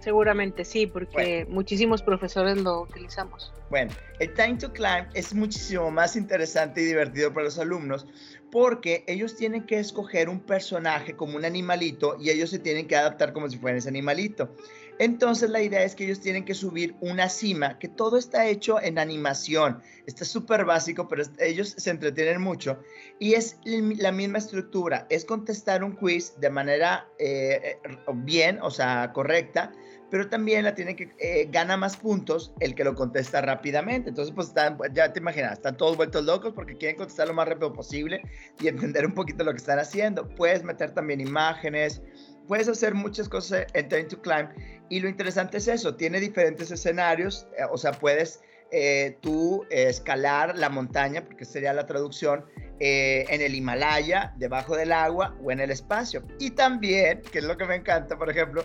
Seguramente 0.00 0.64
sí, 0.64 0.86
porque 0.86 1.46
muchísimos 1.48 2.02
profesores 2.02 2.56
lo 2.56 2.82
utilizamos. 2.82 3.52
Bueno, 3.70 3.92
el 4.18 4.32
Time 4.34 4.56
to 4.56 4.72
Climb 4.72 5.08
es 5.14 5.34
muchísimo 5.34 5.90
más 5.90 6.16
interesante 6.16 6.80
y 6.80 6.86
divertido 6.86 7.32
para 7.32 7.44
los 7.44 7.58
alumnos 7.58 8.06
porque 8.50 9.04
ellos 9.06 9.36
tienen 9.36 9.64
que 9.64 9.78
escoger 9.78 10.28
un 10.28 10.40
personaje 10.40 11.14
como 11.14 11.36
un 11.36 11.44
animalito 11.44 12.16
y 12.18 12.30
ellos 12.30 12.50
se 12.50 12.58
tienen 12.58 12.86
que 12.86 12.96
adaptar 12.96 13.32
como 13.32 13.48
si 13.50 13.58
fueran 13.58 13.78
ese 13.78 13.88
animalito. 13.88 14.54
Entonces 14.98 15.50
la 15.50 15.62
idea 15.62 15.82
es 15.82 15.94
que 15.94 16.04
ellos 16.04 16.20
tienen 16.20 16.44
que 16.44 16.54
subir 16.54 16.96
una 17.00 17.28
cima, 17.28 17.78
que 17.78 17.88
todo 17.88 18.16
está 18.16 18.46
hecho 18.46 18.80
en 18.80 18.98
animación. 18.98 19.80
Está 20.06 20.24
súper 20.24 20.64
básico, 20.64 21.06
pero 21.08 21.22
ellos 21.38 21.74
se 21.76 21.90
entretienen 21.90 22.40
mucho. 22.40 22.78
Y 23.18 23.34
es 23.34 23.58
la 23.64 24.12
misma 24.12 24.38
estructura, 24.38 25.06
es 25.10 25.24
contestar 25.24 25.84
un 25.84 25.92
quiz 25.92 26.34
de 26.40 26.50
manera 26.50 27.08
eh, 27.18 27.78
eh, 27.84 27.88
bien, 28.12 28.58
o 28.62 28.70
sea, 28.70 29.12
correcta, 29.12 29.72
pero 30.10 30.28
también 30.28 30.64
la 30.64 30.74
tiene 30.74 30.96
que 30.96 31.10
eh, 31.18 31.48
gana 31.50 31.76
más 31.76 31.96
puntos 31.96 32.52
el 32.60 32.74
que 32.74 32.84
lo 32.84 32.94
contesta 32.94 33.40
rápidamente. 33.40 34.08
Entonces, 34.08 34.34
pues 34.34 34.48
están, 34.48 34.78
ya 34.92 35.12
te 35.12 35.20
imaginas, 35.20 35.54
están 35.54 35.76
todos 35.76 35.96
vueltos 35.96 36.24
locos 36.24 36.52
porque 36.54 36.76
quieren 36.76 36.96
contestar 36.96 37.28
lo 37.28 37.34
más 37.34 37.48
rápido 37.48 37.72
posible 37.72 38.22
y 38.60 38.68
entender 38.68 39.04
un 39.04 39.12
poquito 39.12 39.44
lo 39.44 39.52
que 39.52 39.58
están 39.58 39.78
haciendo. 39.78 40.28
Puedes 40.28 40.64
meter 40.64 40.92
también 40.92 41.20
imágenes, 41.20 42.02
puedes 42.48 42.68
hacer 42.68 42.94
muchas 42.94 43.28
cosas 43.28 43.66
en 43.74 43.88
Time 43.88 44.04
to 44.04 44.20
Climb 44.20 44.48
y 44.88 44.98
lo 45.00 45.08
interesante 45.08 45.58
es 45.58 45.68
eso, 45.68 45.94
tiene 45.94 46.18
diferentes 46.18 46.70
escenarios, 46.70 47.46
eh, 47.56 47.62
o 47.70 47.78
sea, 47.78 47.92
puedes 47.92 48.40
eh, 48.72 49.16
tú 49.20 49.64
escalar 49.70 50.58
la 50.58 50.68
montaña, 50.68 51.24
porque 51.24 51.44
sería 51.44 51.72
la 51.72 51.86
traducción, 51.86 52.44
en 52.80 53.40
el 53.40 53.56
Himalaya, 53.56 54.32
debajo 54.36 54.76
del 54.76 54.92
agua 54.92 55.36
o 55.42 55.50
en 55.50 55.58
el 55.58 55.72
espacio. 55.72 56.22
Y 56.38 56.52
también, 56.52 57.22
que 57.32 57.38
es 57.38 57.44
lo 57.44 57.56
que 57.56 57.64
me 57.64 57.74
encanta, 57.74 58.16
por 58.16 58.30
ejemplo, 58.30 58.64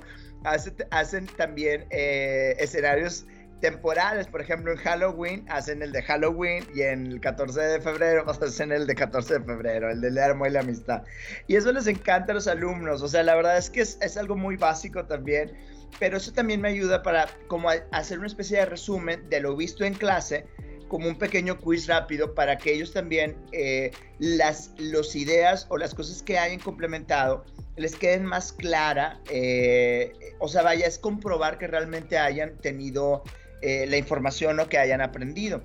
hacen 0.91 1.27
también 1.37 1.85
eh, 1.89 2.55
escenarios 2.59 3.25
temporales, 3.63 4.27
por 4.27 4.41
ejemplo, 4.41 4.73
en 4.73 4.77
Halloween 4.77 5.45
hacen 5.47 5.81
el 5.81 5.93
de 5.93 6.01
Halloween 6.03 6.65
y 6.75 6.81
en 6.81 7.07
el 7.07 7.21
14 7.21 7.61
de 7.61 7.79
febrero 7.79 8.29
hacen 8.29 8.73
el 8.73 8.85
de 8.85 8.93
14 8.93 9.39
de 9.39 9.45
febrero, 9.45 9.89
el 9.89 10.01
del 10.01 10.19
amor 10.19 10.49
y 10.49 10.51
la 10.51 10.59
amistad. 10.59 11.03
Y 11.47 11.55
eso 11.55 11.71
les 11.71 11.87
encanta 11.87 12.33
a 12.33 12.35
los 12.35 12.47
alumnos, 12.49 13.01
o 13.01 13.07
sea, 13.07 13.23
la 13.23 13.35
verdad 13.35 13.57
es 13.57 13.69
que 13.69 13.79
es, 13.79 13.97
es 14.01 14.17
algo 14.17 14.35
muy 14.35 14.57
básico 14.57 15.05
también, 15.05 15.53
pero 15.97 16.17
eso 16.17 16.33
también 16.33 16.59
me 16.59 16.67
ayuda 16.67 17.01
para 17.03 17.29
como 17.47 17.69
hacer 17.69 18.17
una 18.17 18.27
especie 18.27 18.57
de 18.57 18.65
resumen 18.65 19.29
de 19.29 19.39
lo 19.39 19.55
visto 19.55 19.85
en 19.85 19.93
clase 19.93 20.45
como 20.89 21.07
un 21.07 21.17
pequeño 21.17 21.57
quiz 21.57 21.87
rápido 21.87 22.35
para 22.35 22.57
que 22.57 22.73
ellos 22.73 22.91
también 22.91 23.37
eh, 23.53 23.91
las 24.19 24.71
los 24.77 25.15
ideas 25.15 25.67
o 25.69 25.77
las 25.77 25.95
cosas 25.95 26.21
que 26.21 26.37
hayan 26.37 26.59
complementado 26.59 27.45
les 27.77 27.95
queden 27.95 28.25
más 28.25 28.53
clara, 28.53 29.19
eh, 29.31 30.11
o 30.39 30.47
sea, 30.47 30.61
vaya, 30.61 30.85
es 30.85 30.99
comprobar 30.99 31.57
que 31.57 31.65
realmente 31.65 32.19
hayan 32.19 32.57
tenido 32.57 33.23
eh, 33.63 33.85
la 33.87 33.97
información 33.97 34.59
o 34.59 34.67
que 34.67 34.77
hayan 34.77 35.01
aprendido. 35.01 35.61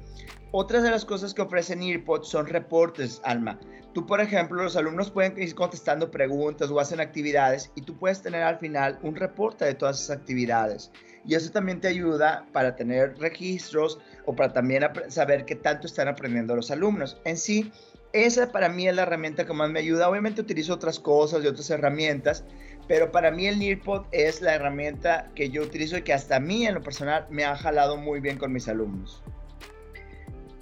Otras 0.50 0.82
de 0.82 0.90
las 0.90 1.04
cosas 1.04 1.34
que 1.34 1.42
ofrecen 1.42 1.82
EarPod 1.82 2.22
son 2.22 2.46
reportes, 2.46 3.20
Alma. 3.24 3.58
Tú, 3.92 4.06
por 4.06 4.20
ejemplo, 4.20 4.62
los 4.62 4.76
alumnos 4.76 5.10
pueden 5.10 5.36
ir 5.42 5.54
contestando 5.54 6.10
preguntas 6.10 6.70
o 6.70 6.78
hacen 6.78 7.00
actividades 7.00 7.70
y 7.74 7.82
tú 7.82 7.98
puedes 7.98 8.22
tener 8.22 8.42
al 8.42 8.58
final 8.58 8.98
un 9.02 9.16
reporte 9.16 9.64
de 9.64 9.74
todas 9.74 10.00
esas 10.00 10.16
actividades. 10.16 10.90
Y 11.26 11.34
eso 11.34 11.50
también 11.50 11.80
te 11.80 11.88
ayuda 11.88 12.46
para 12.52 12.76
tener 12.76 13.18
registros 13.18 13.98
o 14.24 14.34
para 14.34 14.52
también 14.52 14.84
saber 15.08 15.44
qué 15.44 15.56
tanto 15.56 15.86
están 15.86 16.08
aprendiendo 16.08 16.54
los 16.54 16.70
alumnos. 16.70 17.20
En 17.24 17.36
sí, 17.36 17.70
esa 18.12 18.50
para 18.52 18.68
mí 18.68 18.88
es 18.88 18.94
la 18.94 19.02
herramienta 19.02 19.44
que 19.44 19.52
más 19.52 19.70
me 19.70 19.80
ayuda. 19.80 20.08
Obviamente 20.08 20.40
utilizo 20.40 20.72
otras 20.74 20.98
cosas 20.98 21.44
y 21.44 21.46
otras 21.46 21.68
herramientas, 21.68 22.44
pero 22.88 23.12
para 23.12 23.30
mí 23.30 23.46
el 23.46 23.58
Nearpod 23.58 24.06
es 24.10 24.40
la 24.40 24.54
herramienta 24.54 25.30
que 25.34 25.50
yo 25.50 25.62
utilizo 25.62 25.98
y 25.98 26.02
que 26.02 26.14
hasta 26.14 26.36
a 26.36 26.40
mí 26.40 26.66
en 26.66 26.74
lo 26.74 26.82
personal 26.82 27.26
me 27.28 27.44
ha 27.44 27.54
jalado 27.54 27.98
muy 27.98 28.20
bien 28.20 28.38
con 28.38 28.52
mis 28.52 28.66
alumnos. 28.66 29.22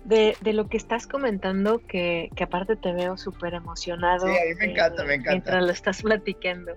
De, 0.04 0.36
lo 0.42 0.68
que 0.68 0.76
estás 0.76 1.06
comentando, 1.06 1.80
que, 1.86 2.30
aparte 2.40 2.76
te 2.76 2.92
veo 2.92 3.16
súper 3.16 3.54
emocionado. 3.54 4.26
Sí, 4.26 4.32
a 4.32 4.44
mí 4.48 4.54
me 4.58 4.72
encanta, 4.72 5.04
me 5.04 5.14
encanta. 5.14 5.30
Mientras 5.30 5.64
lo 5.64 5.70
estás 5.70 6.02
platicando. 6.02 6.72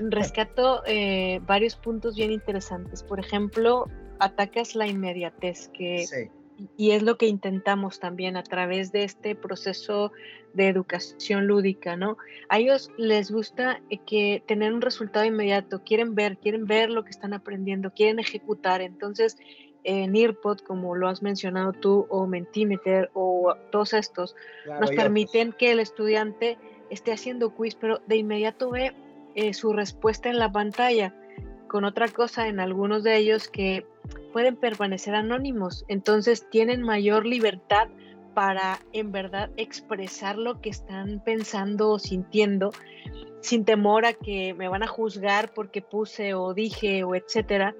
Rescato 0.00 0.82
eh, 0.86 1.40
varios 1.46 1.76
puntos 1.76 2.16
bien 2.16 2.32
interesantes. 2.32 3.02
Por 3.02 3.20
ejemplo, 3.20 3.86
atacas 4.18 4.74
la 4.74 4.86
inmediatez, 4.86 5.68
que 5.68 6.06
sí 6.06 6.30
y 6.76 6.92
es 6.92 7.02
lo 7.02 7.16
que 7.16 7.26
intentamos 7.26 8.00
también 8.00 8.36
a 8.36 8.42
través 8.42 8.92
de 8.92 9.04
este 9.04 9.34
proceso 9.34 10.12
de 10.52 10.68
educación 10.68 11.46
lúdica, 11.46 11.96
¿no? 11.96 12.16
A 12.48 12.58
ellos 12.58 12.90
les 12.96 13.30
gusta 13.30 13.80
eh, 13.90 13.98
que 13.98 14.42
tener 14.46 14.72
un 14.72 14.80
resultado 14.80 15.24
inmediato, 15.24 15.82
quieren 15.84 16.14
ver, 16.14 16.38
quieren 16.38 16.66
ver 16.66 16.90
lo 16.90 17.04
que 17.04 17.10
están 17.10 17.34
aprendiendo, 17.34 17.92
quieren 17.92 18.18
ejecutar. 18.18 18.80
Entonces, 18.80 19.36
en 19.84 20.14
Earpod, 20.16 20.58
como 20.58 20.94
lo 20.94 21.08
has 21.08 21.22
mencionado 21.22 21.72
tú, 21.72 22.06
o 22.10 22.26
Mentimeter, 22.26 23.10
o 23.14 23.54
todos 23.70 23.94
estos, 23.94 24.36
nos 24.80 24.90
permiten 24.90 25.52
que 25.52 25.72
el 25.72 25.80
estudiante 25.80 26.58
esté 26.90 27.12
haciendo 27.12 27.54
quiz, 27.54 27.76
pero 27.76 28.00
de 28.06 28.16
inmediato 28.16 28.70
ve 28.70 28.92
eh, 29.34 29.54
su 29.54 29.72
respuesta 29.72 30.28
en 30.28 30.38
la 30.38 30.50
pantalla. 30.50 31.14
Con 31.68 31.84
otra 31.84 32.08
cosa, 32.08 32.48
en 32.48 32.58
algunos 32.58 33.04
de 33.04 33.16
ellos 33.16 33.48
que 33.48 33.86
pueden 34.32 34.56
permanecer 34.56 35.14
anónimos, 35.14 35.84
entonces 35.88 36.48
tienen 36.50 36.82
mayor 36.82 37.26
libertad 37.26 37.88
para 38.34 38.78
en 38.92 39.12
verdad 39.12 39.50
expresar 39.56 40.38
lo 40.38 40.60
que 40.60 40.70
están 40.70 41.22
pensando 41.24 41.90
o 41.90 41.98
sintiendo 41.98 42.70
sin 43.40 43.64
temor 43.64 44.04
a 44.04 44.12
que 44.12 44.54
me 44.54 44.68
van 44.68 44.82
a 44.82 44.86
juzgar 44.86 45.52
porque 45.54 45.82
puse 45.82 46.34
o 46.34 46.54
dije 46.54 47.04
o 47.04 47.14
etcétera. 47.14 47.74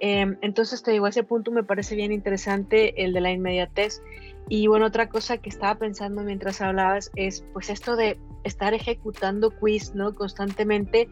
Em, 0.00 0.36
entonces 0.42 0.82
te 0.82 0.90
digo, 0.90 1.06
ese 1.06 1.22
punto 1.22 1.50
me 1.50 1.64
parece 1.64 1.96
bien 1.96 2.12
interesante, 2.12 3.02
el 3.02 3.12
de 3.12 3.20
la 3.20 3.32
inmediatez. 3.32 4.02
Y 4.48 4.66
bueno, 4.68 4.86
otra 4.86 5.08
cosa 5.08 5.38
que 5.38 5.48
estaba 5.48 5.76
pensando 5.76 6.22
mientras 6.22 6.60
hablabas 6.60 7.10
es 7.16 7.44
pues 7.52 7.70
esto 7.70 7.96
de 7.96 8.18
estar 8.46 8.74
ejecutando 8.74 9.50
quiz, 9.50 9.94
¿no? 9.94 10.14
Constantemente 10.14 11.08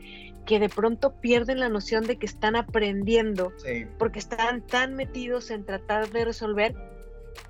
que 0.47 0.59
de 0.59 0.69
pronto 0.69 1.21
pierden 1.21 1.61
la 1.61 1.69
noción 1.69 2.05
de 2.07 2.17
que 2.17 2.27
están 2.27 2.57
aprendiendo, 2.57 3.53
porque 3.99 4.19
están 4.19 4.67
tan 4.67 4.95
metidos 4.95 5.51
en 5.51 5.65
tratar 5.65 6.11
de 6.11 6.25
resolver 6.25 6.75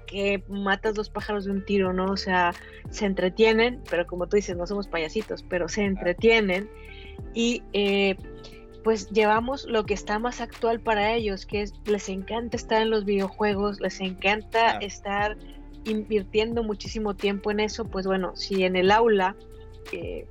que 0.07 0.45
matas 0.49 0.95
dos 0.95 1.11
pájaros 1.11 1.45
de 1.45 1.51
un 1.51 1.65
tiro, 1.65 1.93
¿no? 1.93 2.07
O 2.07 2.17
sea, 2.17 2.53
se 2.91 3.07
entretienen, 3.07 3.83
pero 3.91 4.07
como 4.07 4.29
tú 4.29 4.37
dices, 4.37 4.57
no 4.57 4.67
somos 4.67 4.87
payasitos, 4.87 5.43
pero 5.43 5.69
se 5.69 5.83
entretienen 5.83 6.71
y 7.33 7.63
eh, 7.73 8.17
pues 8.85 9.11
llevamos 9.11 9.67
lo 9.67 9.85
que 9.87 9.95
está 9.95 10.19
más 10.19 10.41
actual 10.41 10.81
para 10.81 11.15
ellos, 11.15 11.47
que 11.47 11.63
es, 11.63 11.75
les 11.87 12.09
encanta 12.09 12.57
estar 12.57 12.83
en 12.83 12.91
los 12.91 13.05
videojuegos, 13.05 13.81
les 13.81 14.01
encanta 14.01 14.79
estar 14.79 15.37
invirtiendo 15.85 16.63
muchísimo 16.63 17.15
tiempo 17.15 17.51
en 17.51 17.61
eso, 17.61 17.87
pues 17.87 18.07
bueno, 18.07 18.37
si 18.37 18.65
en 18.65 18.77
el 18.77 18.91
aula 18.91 19.37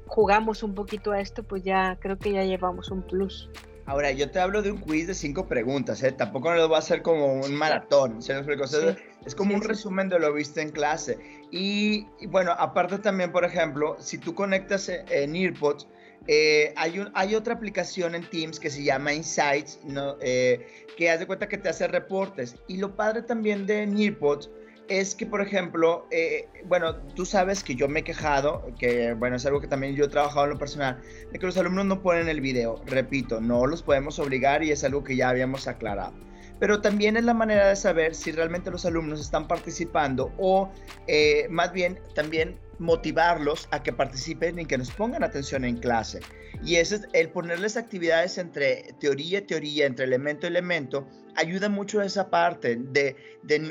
jugamos 0.07 0.63
un 0.63 0.75
poquito 0.75 1.11
a 1.11 1.19
esto, 1.19 1.43
pues 1.43 1.63
ya 1.63 1.97
creo 1.99 2.17
que 2.17 2.31
ya 2.31 2.43
llevamos 2.43 2.91
un 2.91 3.01
plus. 3.01 3.49
Ahora, 3.85 4.11
yo 4.11 4.31
te 4.31 4.39
hablo 4.39 4.61
de 4.61 4.71
un 4.71 4.77
quiz 4.77 5.07
de 5.07 5.13
cinco 5.13 5.45
preguntas, 5.45 6.01
¿eh? 6.03 6.13
tampoco 6.13 6.53
lo 6.53 6.67
voy 6.69 6.75
a 6.75 6.79
hacer 6.79 7.01
como 7.01 7.33
un 7.33 7.53
maratón, 7.53 8.19
es 8.19 9.35
como 9.35 9.55
un 9.55 9.61
resumen 9.61 10.07
de 10.07 10.19
lo 10.19 10.33
visto 10.33 10.61
en 10.61 10.69
clase. 10.69 11.17
Y, 11.51 12.07
bueno, 12.27 12.53
aparte 12.57 12.97
también, 12.99 13.33
por 13.33 13.43
ejemplo, 13.43 13.97
si 13.99 14.17
tú 14.17 14.33
conectas 14.33 14.87
eh, 14.87 15.03
en 15.09 15.35
Earpods, 15.35 15.87
eh, 16.27 16.73
hay, 16.77 16.99
un, 16.99 17.11
hay 17.13 17.35
otra 17.35 17.55
aplicación 17.55 18.15
en 18.15 18.23
Teams 18.29 18.57
que 18.57 18.69
se 18.69 18.83
llama 18.83 19.13
Insights, 19.13 19.79
¿no? 19.83 20.15
Eh, 20.21 20.65
que 20.95 21.11
hace 21.11 21.27
cuenta 21.27 21.49
que 21.49 21.57
te 21.57 21.67
hace 21.67 21.85
reportes. 21.87 22.55
Y 22.69 22.77
lo 22.77 22.95
padre 22.95 23.23
también 23.23 23.67
de 23.67 23.85
Nearpods 23.85 24.49
es 24.87 25.15
que, 25.15 25.25
por 25.25 25.41
ejemplo, 25.41 26.07
eh, 26.11 26.47
bueno, 26.65 26.95
tú 27.15 27.25
sabes 27.25 27.63
que 27.63 27.75
yo 27.75 27.87
me 27.87 28.01
he 28.01 28.03
quejado, 28.03 28.65
que 28.77 29.13
bueno, 29.13 29.35
es 29.37 29.45
algo 29.45 29.61
que 29.61 29.67
también 29.67 29.95
yo 29.95 30.05
he 30.05 30.07
trabajado 30.07 30.45
en 30.45 30.51
lo 30.51 30.57
personal, 30.57 31.01
de 31.31 31.39
que 31.39 31.45
los 31.45 31.57
alumnos 31.57 31.85
no 31.85 32.01
ponen 32.01 32.27
el 32.27 32.41
video. 32.41 32.81
Repito, 32.85 33.39
no 33.39 33.65
los 33.65 33.81
podemos 33.81 34.19
obligar 34.19 34.63
y 34.63 34.71
es 34.71 34.83
algo 34.83 35.03
que 35.03 35.15
ya 35.15 35.29
habíamos 35.29 35.67
aclarado. 35.67 36.13
Pero 36.59 36.81
también 36.81 37.17
es 37.17 37.23
la 37.23 37.33
manera 37.33 37.67
de 37.67 37.75
saber 37.75 38.15
si 38.15 38.31
realmente 38.31 38.71
los 38.71 38.85
alumnos 38.85 39.19
están 39.19 39.47
participando 39.47 40.31
o 40.37 40.71
eh, 41.07 41.47
más 41.49 41.73
bien 41.73 41.99
también 42.15 42.57
motivarlos 42.83 43.67
a 43.71 43.81
que 43.81 43.93
participen 43.93 44.59
y 44.59 44.65
que 44.65 44.77
nos 44.77 44.91
pongan 44.91 45.23
atención 45.23 45.63
en 45.63 45.77
clase. 45.77 46.19
Y 46.63 46.75
ese 46.75 46.95
es 46.95 47.07
el 47.13 47.29
ponerles 47.29 47.77
actividades 47.77 48.37
entre 48.37 48.93
teoría 48.99 49.39
y 49.39 49.41
teoría, 49.41 49.85
entre 49.85 50.05
elemento 50.05 50.45
y 50.45 50.49
elemento, 50.49 51.07
ayuda 51.35 51.69
mucho 51.69 52.01
a 52.01 52.05
esa 52.05 52.29
parte 52.29 52.75
de, 52.75 53.15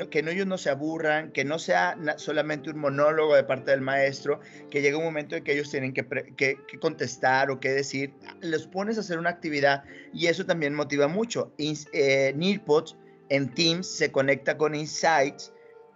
que 0.09 0.23
no, 0.23 0.31
ellos 0.31 0.47
no 0.47 0.57
se 0.57 0.69
aburran, 0.69 1.31
que 1.31 1.45
no 1.45 1.59
sea 1.59 1.95
solamente 2.17 2.71
un 2.71 2.79
monólogo 2.79 3.35
de 3.35 3.43
parte 3.43 3.71
del 3.71 3.81
maestro, 3.81 4.39
que 4.69 4.81
llegue 4.81 4.95
un 4.95 5.05
momento 5.05 5.35
en 5.35 5.43
que 5.43 5.53
ellos 5.53 5.69
tienen 5.69 5.93
que, 5.93 6.57
contestar 6.81 7.51
o 7.51 7.59
que 7.59 7.69
decir, 7.69 8.13
les 8.41 8.67
pones 8.67 8.97
a 8.97 9.01
hacer 9.01 9.19
una 9.19 9.29
actividad 9.29 9.83
y 10.11 10.27
eso 10.27 10.45
también 10.45 10.73
motiva 10.73 11.07
mucho. 11.07 11.53
Eh, 11.57 12.33
Nearpods 12.35 12.97
en 13.29 13.53
Teams 13.53 13.87
se 13.87 14.11
conecta 14.11 14.57
con 14.57 14.75
Insights 14.75 15.52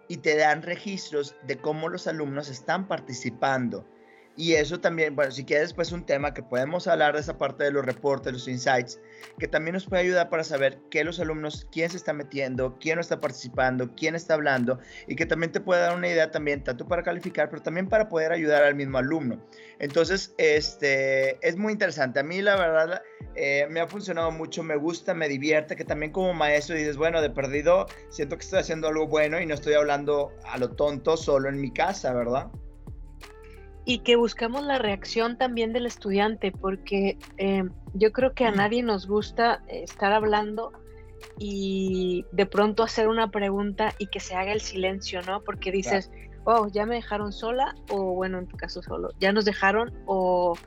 y 0.07 0.17
te 0.17 0.35
dan 0.35 0.61
registros 0.61 1.35
de 1.45 1.57
cómo 1.57 1.89
los 1.89 2.07
alumnos 2.07 2.49
están 2.49 2.87
participando. 2.87 3.85
Y 4.37 4.53
eso 4.53 4.79
también, 4.79 5.15
bueno, 5.15 5.31
si 5.31 5.43
quieres 5.43 5.73
pues 5.73 5.91
un 5.91 6.05
tema 6.05 6.31
que 6.31 6.43
podemos 6.43 6.87
hablar 6.87 7.15
de 7.15 7.21
esa 7.21 7.39
parte 7.39 7.63
de 7.63 7.71
los 7.71 7.83
reportes, 7.83 8.31
los 8.31 8.47
insights, 8.47 9.01
que 9.39 9.47
también 9.47 9.73
nos 9.73 9.87
puede 9.87 10.03
ayudar 10.03 10.29
para 10.29 10.43
saber 10.43 10.77
qué 10.91 11.03
los 11.03 11.19
alumnos, 11.19 11.67
quién 11.71 11.89
se 11.89 11.97
está 11.97 12.13
metiendo, 12.13 12.77
quién 12.79 12.97
no 12.97 13.01
está 13.01 13.19
participando, 13.19 13.89
quién 13.95 14.13
está 14.13 14.35
hablando, 14.35 14.77
y 15.07 15.15
que 15.15 15.25
también 15.25 15.51
te 15.51 15.59
puede 15.59 15.81
dar 15.81 15.97
una 15.97 16.07
idea 16.07 16.29
también, 16.29 16.63
tanto 16.63 16.87
para 16.87 17.01
calificar, 17.01 17.49
pero 17.49 17.63
también 17.63 17.89
para 17.89 18.09
poder 18.09 18.31
ayudar 18.31 18.63
al 18.63 18.75
mismo 18.75 18.99
alumno. 18.99 19.43
Entonces, 19.79 20.35
este, 20.37 21.45
es 21.47 21.57
muy 21.57 21.73
interesante. 21.73 22.19
A 22.19 22.23
mí 22.23 22.39
la 22.39 22.57
verdad 22.57 23.01
eh, 23.35 23.65
me 23.71 23.79
ha 23.79 23.87
funcionado 23.87 24.29
mucho, 24.29 24.61
me 24.61 24.75
gusta, 24.75 25.15
me 25.15 25.27
divierte, 25.27 25.75
que 25.75 25.83
también 25.83 26.11
como 26.11 26.35
maestro 26.35 26.75
dices, 26.75 26.95
bueno, 26.95 27.23
de 27.23 27.31
perdido, 27.31 27.87
siento 28.09 28.37
que 28.37 28.43
estoy 28.43 28.59
haciendo 28.59 28.87
algo 28.87 29.07
bueno 29.07 29.41
y 29.41 29.47
no 29.47 29.55
estoy 29.55 29.73
hablando 29.73 30.31
a 30.45 30.59
lo 30.59 30.69
tonto 30.75 31.17
solo 31.17 31.49
en 31.49 31.59
mi 31.59 31.71
casa, 31.73 32.13
¿verdad? 32.13 32.51
Y 33.87 33.99
que 33.99 34.17
buscamos 34.17 34.65
la 34.65 34.79
reacción 34.79 35.37
también 35.37 35.71
del 35.71 35.85
estudiante, 35.85 36.51
porque 36.51 37.17
eh, 37.37 37.63
yo 37.93 38.11
creo 38.11 38.33
que 38.33 38.43
a 38.43 38.51
nadie 38.51 38.83
nos 38.83 39.07
gusta 39.07 39.63
estar 39.69 40.11
hablando 40.11 40.73
y 41.39 42.25
de 42.33 42.45
pronto 42.45 42.83
hacer 42.83 43.07
una 43.07 43.31
pregunta 43.31 43.93
y 43.97 44.07
que 44.07 44.19
se 44.19 44.35
haga 44.35 44.51
el 44.51 44.59
silencio, 44.59 45.21
¿no? 45.21 45.41
Porque 45.41 45.71
dices, 45.71 46.11
oh, 46.43 46.67
ya 46.67 46.85
me 46.85 46.95
dejaron 46.95 47.31
sola, 47.31 47.75
o 47.89 48.13
bueno, 48.13 48.39
en 48.39 48.47
tu 48.47 48.57
caso 48.57 48.81
solo, 48.81 49.11
ya 49.21 49.31
nos 49.31 49.45
dejaron, 49.45 49.93
o, 50.05 50.57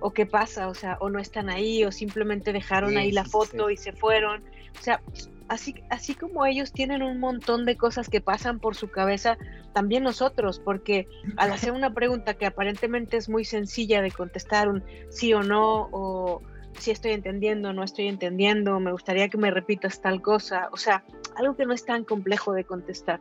o 0.00 0.12
qué 0.12 0.26
pasa, 0.26 0.66
o 0.66 0.74
sea, 0.74 0.98
o 1.00 1.10
no 1.10 1.20
están 1.20 1.50
ahí, 1.50 1.84
o 1.84 1.92
simplemente 1.92 2.52
dejaron 2.52 2.96
ahí 2.96 3.12
la 3.12 3.24
foto 3.24 3.70
y 3.70 3.76
se 3.76 3.92
fueron. 3.92 4.42
O 4.76 4.82
sea, 4.82 5.00
así, 5.48 5.74
así 5.90 6.14
como 6.14 6.46
ellos 6.46 6.72
tienen 6.72 7.02
un 7.02 7.20
montón 7.20 7.64
de 7.64 7.76
cosas 7.76 8.08
que 8.08 8.20
pasan 8.20 8.60
por 8.60 8.74
su 8.74 8.90
cabeza, 8.90 9.38
también 9.72 10.02
nosotros, 10.02 10.60
porque 10.64 11.06
al 11.36 11.52
hacer 11.52 11.72
una 11.72 11.92
pregunta 11.92 12.34
que 12.34 12.46
aparentemente 12.46 13.16
es 13.16 13.28
muy 13.28 13.44
sencilla 13.44 14.02
de 14.02 14.10
contestar 14.10 14.68
un 14.68 14.82
sí 15.10 15.32
o 15.34 15.42
no, 15.42 15.88
o 15.92 16.42
si 16.78 16.90
estoy 16.90 17.12
entendiendo, 17.12 17.72
no 17.72 17.82
estoy 17.82 18.08
entendiendo, 18.08 18.78
me 18.80 18.92
gustaría 18.92 19.28
que 19.28 19.38
me 19.38 19.50
repitas 19.50 20.00
tal 20.00 20.22
cosa, 20.22 20.68
o 20.72 20.76
sea, 20.76 21.04
algo 21.36 21.56
que 21.56 21.66
no 21.66 21.72
es 21.72 21.84
tan 21.84 22.04
complejo 22.04 22.52
de 22.52 22.64
contestar. 22.64 23.20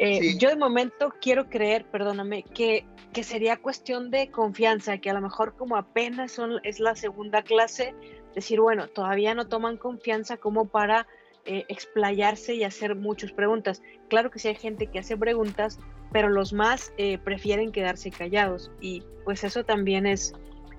Eh, 0.00 0.38
yo 0.38 0.48
de 0.48 0.56
momento 0.56 1.12
quiero 1.20 1.48
creer, 1.48 1.84
perdóname, 1.86 2.44
que, 2.44 2.86
que, 3.12 3.24
sería 3.24 3.56
cuestión 3.56 4.12
de 4.12 4.30
confianza, 4.30 4.98
que 4.98 5.10
a 5.10 5.12
lo 5.12 5.20
mejor 5.20 5.56
como 5.56 5.76
apenas 5.76 6.30
son, 6.30 6.60
es 6.62 6.78
la 6.78 6.94
segunda 6.94 7.42
clase, 7.42 7.96
decir, 8.32 8.60
bueno, 8.60 8.86
todavía 8.86 9.34
no 9.34 9.48
toman 9.48 9.76
confianza 9.76 10.36
como 10.36 10.68
para 10.68 11.08
eh, 11.48 11.64
explayarse 11.68 12.54
y 12.54 12.62
hacer 12.62 12.94
muchas 12.94 13.32
preguntas. 13.32 13.82
Claro 14.08 14.30
que 14.30 14.38
sí 14.38 14.48
hay 14.48 14.54
gente 14.54 14.86
que 14.86 15.00
hace 15.00 15.16
preguntas, 15.16 15.78
pero 16.12 16.28
los 16.28 16.52
más 16.52 16.92
eh, 16.96 17.18
prefieren 17.18 17.72
quedarse 17.72 18.10
callados 18.10 18.70
y 18.80 19.02
pues 19.24 19.42
eso 19.42 19.64
también 19.64 20.06
es, 20.06 20.32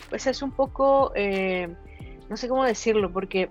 pues 0.10 0.26
es 0.26 0.42
un 0.42 0.52
poco, 0.52 1.12
no 2.30 2.38
sé 2.38 2.48
cómo 2.48 2.64
decirlo, 2.64 3.12
porque 3.12 3.50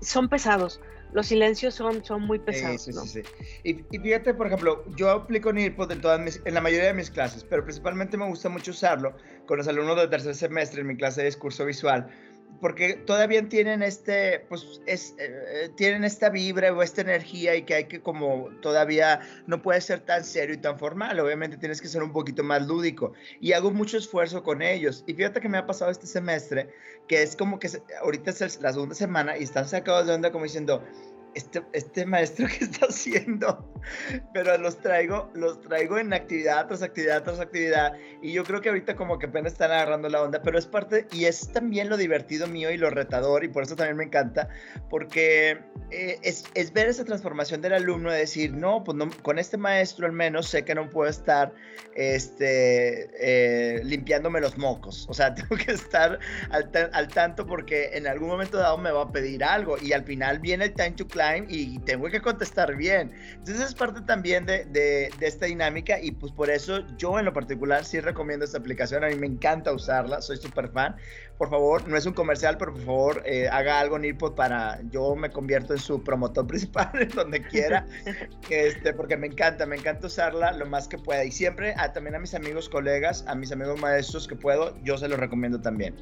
son 0.00 0.28
pesados 0.28 0.80
los 1.12 1.26
silencios 1.26 1.74
son, 1.74 2.04
son 2.04 2.22
muy 2.22 2.38
pesados. 2.38 2.82
Sí, 2.82 2.92
sí, 2.92 3.08
sí, 3.08 3.22
y, 3.64 3.70
y, 3.96 3.98
fíjate, 3.98 4.34
por 4.34 4.46
ejemplo, 4.46 4.84
yo 4.96 5.10
aplico 5.10 5.52
NIRPOD 5.52 5.92
en, 5.92 6.00
todas 6.00 6.40
en 6.44 6.54
la 6.54 6.60
mayoría 6.60 6.86
de 6.86 6.94
mis 6.94 7.10
clases, 7.10 7.44
pero 7.44 7.64
principalmente 7.64 8.16
me 8.16 8.26
gusta 8.26 8.48
mucho 8.48 8.70
usarlo 8.70 9.14
con 9.46 9.58
los 9.58 9.68
alumnos 9.68 9.96
del 9.96 10.08
tercer 10.08 10.34
semestre 10.34 10.82
en 10.82 10.86
mi 10.86 10.96
clase 10.96 11.22
de 11.22 11.26
discurso 11.26 11.64
visual, 11.64 12.08
porque 12.60 12.94
todavía 12.94 13.48
tienen 13.48 13.82
este, 13.82 14.40
pues, 14.48 14.80
es, 14.86 15.14
eh, 15.18 15.70
tienen 15.76 16.04
esta 16.04 16.28
vibra 16.28 16.72
o 16.72 16.82
esta 16.82 17.00
energía 17.00 17.56
y 17.56 17.62
que 17.62 17.74
hay 17.74 17.84
que 17.84 18.00
como 18.00 18.48
todavía 18.60 19.20
no 19.46 19.62
puede 19.62 19.80
ser 19.80 20.00
tan 20.00 20.24
serio 20.24 20.54
y 20.54 20.58
tan 20.58 20.78
formal, 20.78 21.18
obviamente 21.20 21.56
tienes 21.56 21.80
que 21.80 21.88
ser 21.88 22.02
un 22.02 22.12
poquito 22.12 22.42
más 22.42 22.66
lúdico 22.66 23.12
y 23.40 23.52
hago 23.52 23.70
mucho 23.70 23.96
esfuerzo 23.96 24.42
con 24.42 24.62
ellos. 24.62 25.04
Y 25.06 25.14
fíjate 25.14 25.40
que 25.40 25.48
me 25.48 25.58
ha 25.58 25.66
pasado 25.66 25.90
este 25.90 26.06
semestre, 26.06 26.68
que 27.08 27.22
es 27.22 27.36
como 27.36 27.58
que 27.58 27.68
ahorita 28.02 28.30
es 28.30 28.60
la 28.60 28.72
segunda 28.72 28.94
semana 28.94 29.38
y 29.38 29.44
están 29.44 29.66
sacados 29.66 30.06
de 30.06 30.14
onda 30.14 30.30
como 30.30 30.44
diciendo, 30.44 30.84
este, 31.34 31.62
este, 31.72 32.06
maestro 32.06 32.46
que 32.58 32.64
está 32.64 32.86
haciendo, 32.86 33.72
pero 34.34 34.56
los 34.58 34.78
traigo, 34.78 35.30
los 35.34 35.60
traigo 35.60 35.98
en 35.98 36.12
actividad 36.12 36.66
tras 36.66 36.82
actividad 36.82 37.22
tras 37.22 37.40
actividad 37.40 37.94
y 38.22 38.32
yo 38.32 38.44
creo 38.44 38.60
que 38.60 38.68
ahorita 38.68 38.96
como 38.96 39.18
que 39.18 39.26
apenas 39.26 39.52
están 39.52 39.70
agarrando 39.70 40.08
la 40.08 40.22
onda, 40.22 40.42
pero 40.42 40.58
es 40.58 40.66
parte 40.66 41.06
y 41.12 41.26
es 41.26 41.52
también 41.52 41.88
lo 41.88 41.96
divertido 41.96 42.46
mío 42.46 42.70
y 42.70 42.76
lo 42.76 42.90
retador 42.90 43.44
y 43.44 43.48
por 43.48 43.62
eso 43.62 43.76
también 43.76 43.96
me 43.96 44.04
encanta, 44.04 44.48
porque 44.88 45.58
eh, 45.90 46.18
es, 46.22 46.44
es, 46.54 46.72
ver 46.72 46.88
esa 46.88 47.04
transformación 47.04 47.60
del 47.60 47.74
alumno 47.74 48.10
de 48.10 48.18
decir, 48.18 48.52
no, 48.52 48.82
pues 48.84 48.96
no, 48.96 49.08
con 49.22 49.38
este 49.38 49.56
maestro 49.56 50.06
al 50.06 50.12
menos 50.12 50.48
sé 50.48 50.64
que 50.64 50.74
no 50.74 50.88
puedo 50.88 51.08
estar 51.08 51.52
este, 51.94 53.10
eh, 53.18 53.84
limpiándome 53.84 54.40
los 54.40 54.58
mocos, 54.58 55.06
o 55.08 55.14
sea, 55.14 55.34
tengo 55.34 55.56
que 55.56 55.72
estar 55.72 56.18
al, 56.50 56.70
al 56.92 57.08
tanto 57.08 57.46
porque 57.46 57.90
en 57.92 58.06
algún 58.06 58.28
momento 58.28 58.58
dado 58.58 58.78
me 58.78 58.90
va 58.90 59.02
a 59.02 59.12
pedir 59.12 59.44
algo 59.44 59.76
y 59.80 59.92
al 59.92 60.04
final 60.04 60.38
viene 60.38 60.66
el 60.66 60.74
time 60.74 60.92
to 60.92 61.06
y 61.48 61.78
tengo 61.80 62.08
que 62.08 62.20
contestar 62.20 62.76
bien. 62.76 63.12
Entonces 63.32 63.60
es 63.60 63.74
parte 63.74 64.00
también 64.02 64.46
de, 64.46 64.64
de, 64.66 65.10
esta 65.20 65.46
dinámica 65.46 66.00
y 66.00 66.12
pues 66.12 66.32
por 66.32 66.50
eso 66.50 66.84
yo 66.96 67.18
en 67.18 67.26
lo 67.26 67.32
particular 67.32 67.84
sí 67.84 68.00
recomiendo 68.00 68.44
esta 68.44 68.58
aplicación. 68.58 69.04
A 69.04 69.08
mí 69.08 69.16
me 69.16 69.26
encanta 69.26 69.72
usarla, 69.72 70.20
soy 70.22 70.38
súper 70.38 70.70
fan. 70.70 70.96
Por 71.38 71.48
favor, 71.48 71.86
no 71.88 71.96
es 71.96 72.04
un 72.06 72.12
comercial, 72.12 72.56
pero 72.58 72.72
por 72.72 72.84
favor 72.84 73.22
eh, 73.24 73.48
haga 73.48 73.80
algo 73.80 73.98
Nirpod 73.98 74.34
para 74.34 74.80
yo 74.90 75.14
me 75.14 75.30
convierto 75.30 75.72
en 75.72 75.78
su 75.78 76.02
promotor 76.02 76.46
principal 76.48 76.90
en 76.94 77.08
donde 77.08 77.42
quiera, 77.42 77.86
este, 78.50 78.92
porque 78.92 79.16
me 79.16 79.26
encanta, 79.26 79.66
me 79.66 79.76
encanta 79.76 80.06
usarla 80.06 80.52
lo 80.52 80.66
más 80.66 80.88
que 80.88 80.98
pueda. 80.98 81.24
Y 81.24 81.32
siempre 81.32 81.74
a, 81.76 81.92
también 81.92 82.14
a 82.14 82.18
mis 82.18 82.34
amigos 82.34 82.68
colegas, 82.68 83.24
a 83.26 83.34
mis 83.34 83.52
amigos 83.52 83.80
maestros 83.80 84.26
que 84.26 84.36
puedo, 84.36 84.76
yo 84.82 84.98
se 84.98 85.08
los 85.08 85.18
recomiendo 85.18 85.60
también 85.60 85.94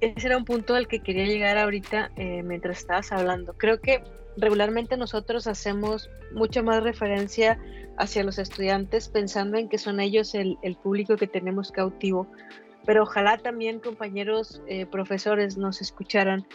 ese 0.00 0.26
era 0.26 0.36
un 0.36 0.44
punto 0.44 0.74
al 0.74 0.88
que 0.88 1.00
quería 1.00 1.24
llegar 1.24 1.58
ahorita 1.58 2.10
eh, 2.16 2.42
mientras 2.42 2.78
estabas 2.78 3.12
hablando. 3.12 3.54
Creo 3.54 3.80
que 3.80 4.02
regularmente 4.36 4.96
nosotros 4.96 5.46
hacemos 5.46 6.10
mucha 6.32 6.62
más 6.62 6.82
referencia 6.82 7.58
hacia 7.96 8.24
los 8.24 8.38
estudiantes 8.38 9.08
pensando 9.08 9.56
en 9.56 9.68
que 9.68 9.78
son 9.78 10.00
ellos 10.00 10.34
el, 10.34 10.58
público 10.82 11.16
que 11.16 11.26
tenemos 11.26 11.70
cautivo, 11.70 12.26
pero 12.84 13.04
ojalá 13.04 13.38
también 13.38 13.78
compañeros 13.78 14.60
eh, 14.66 14.86
profesores 14.86 15.56
nos 15.56 15.80
escucharan 15.80 16.46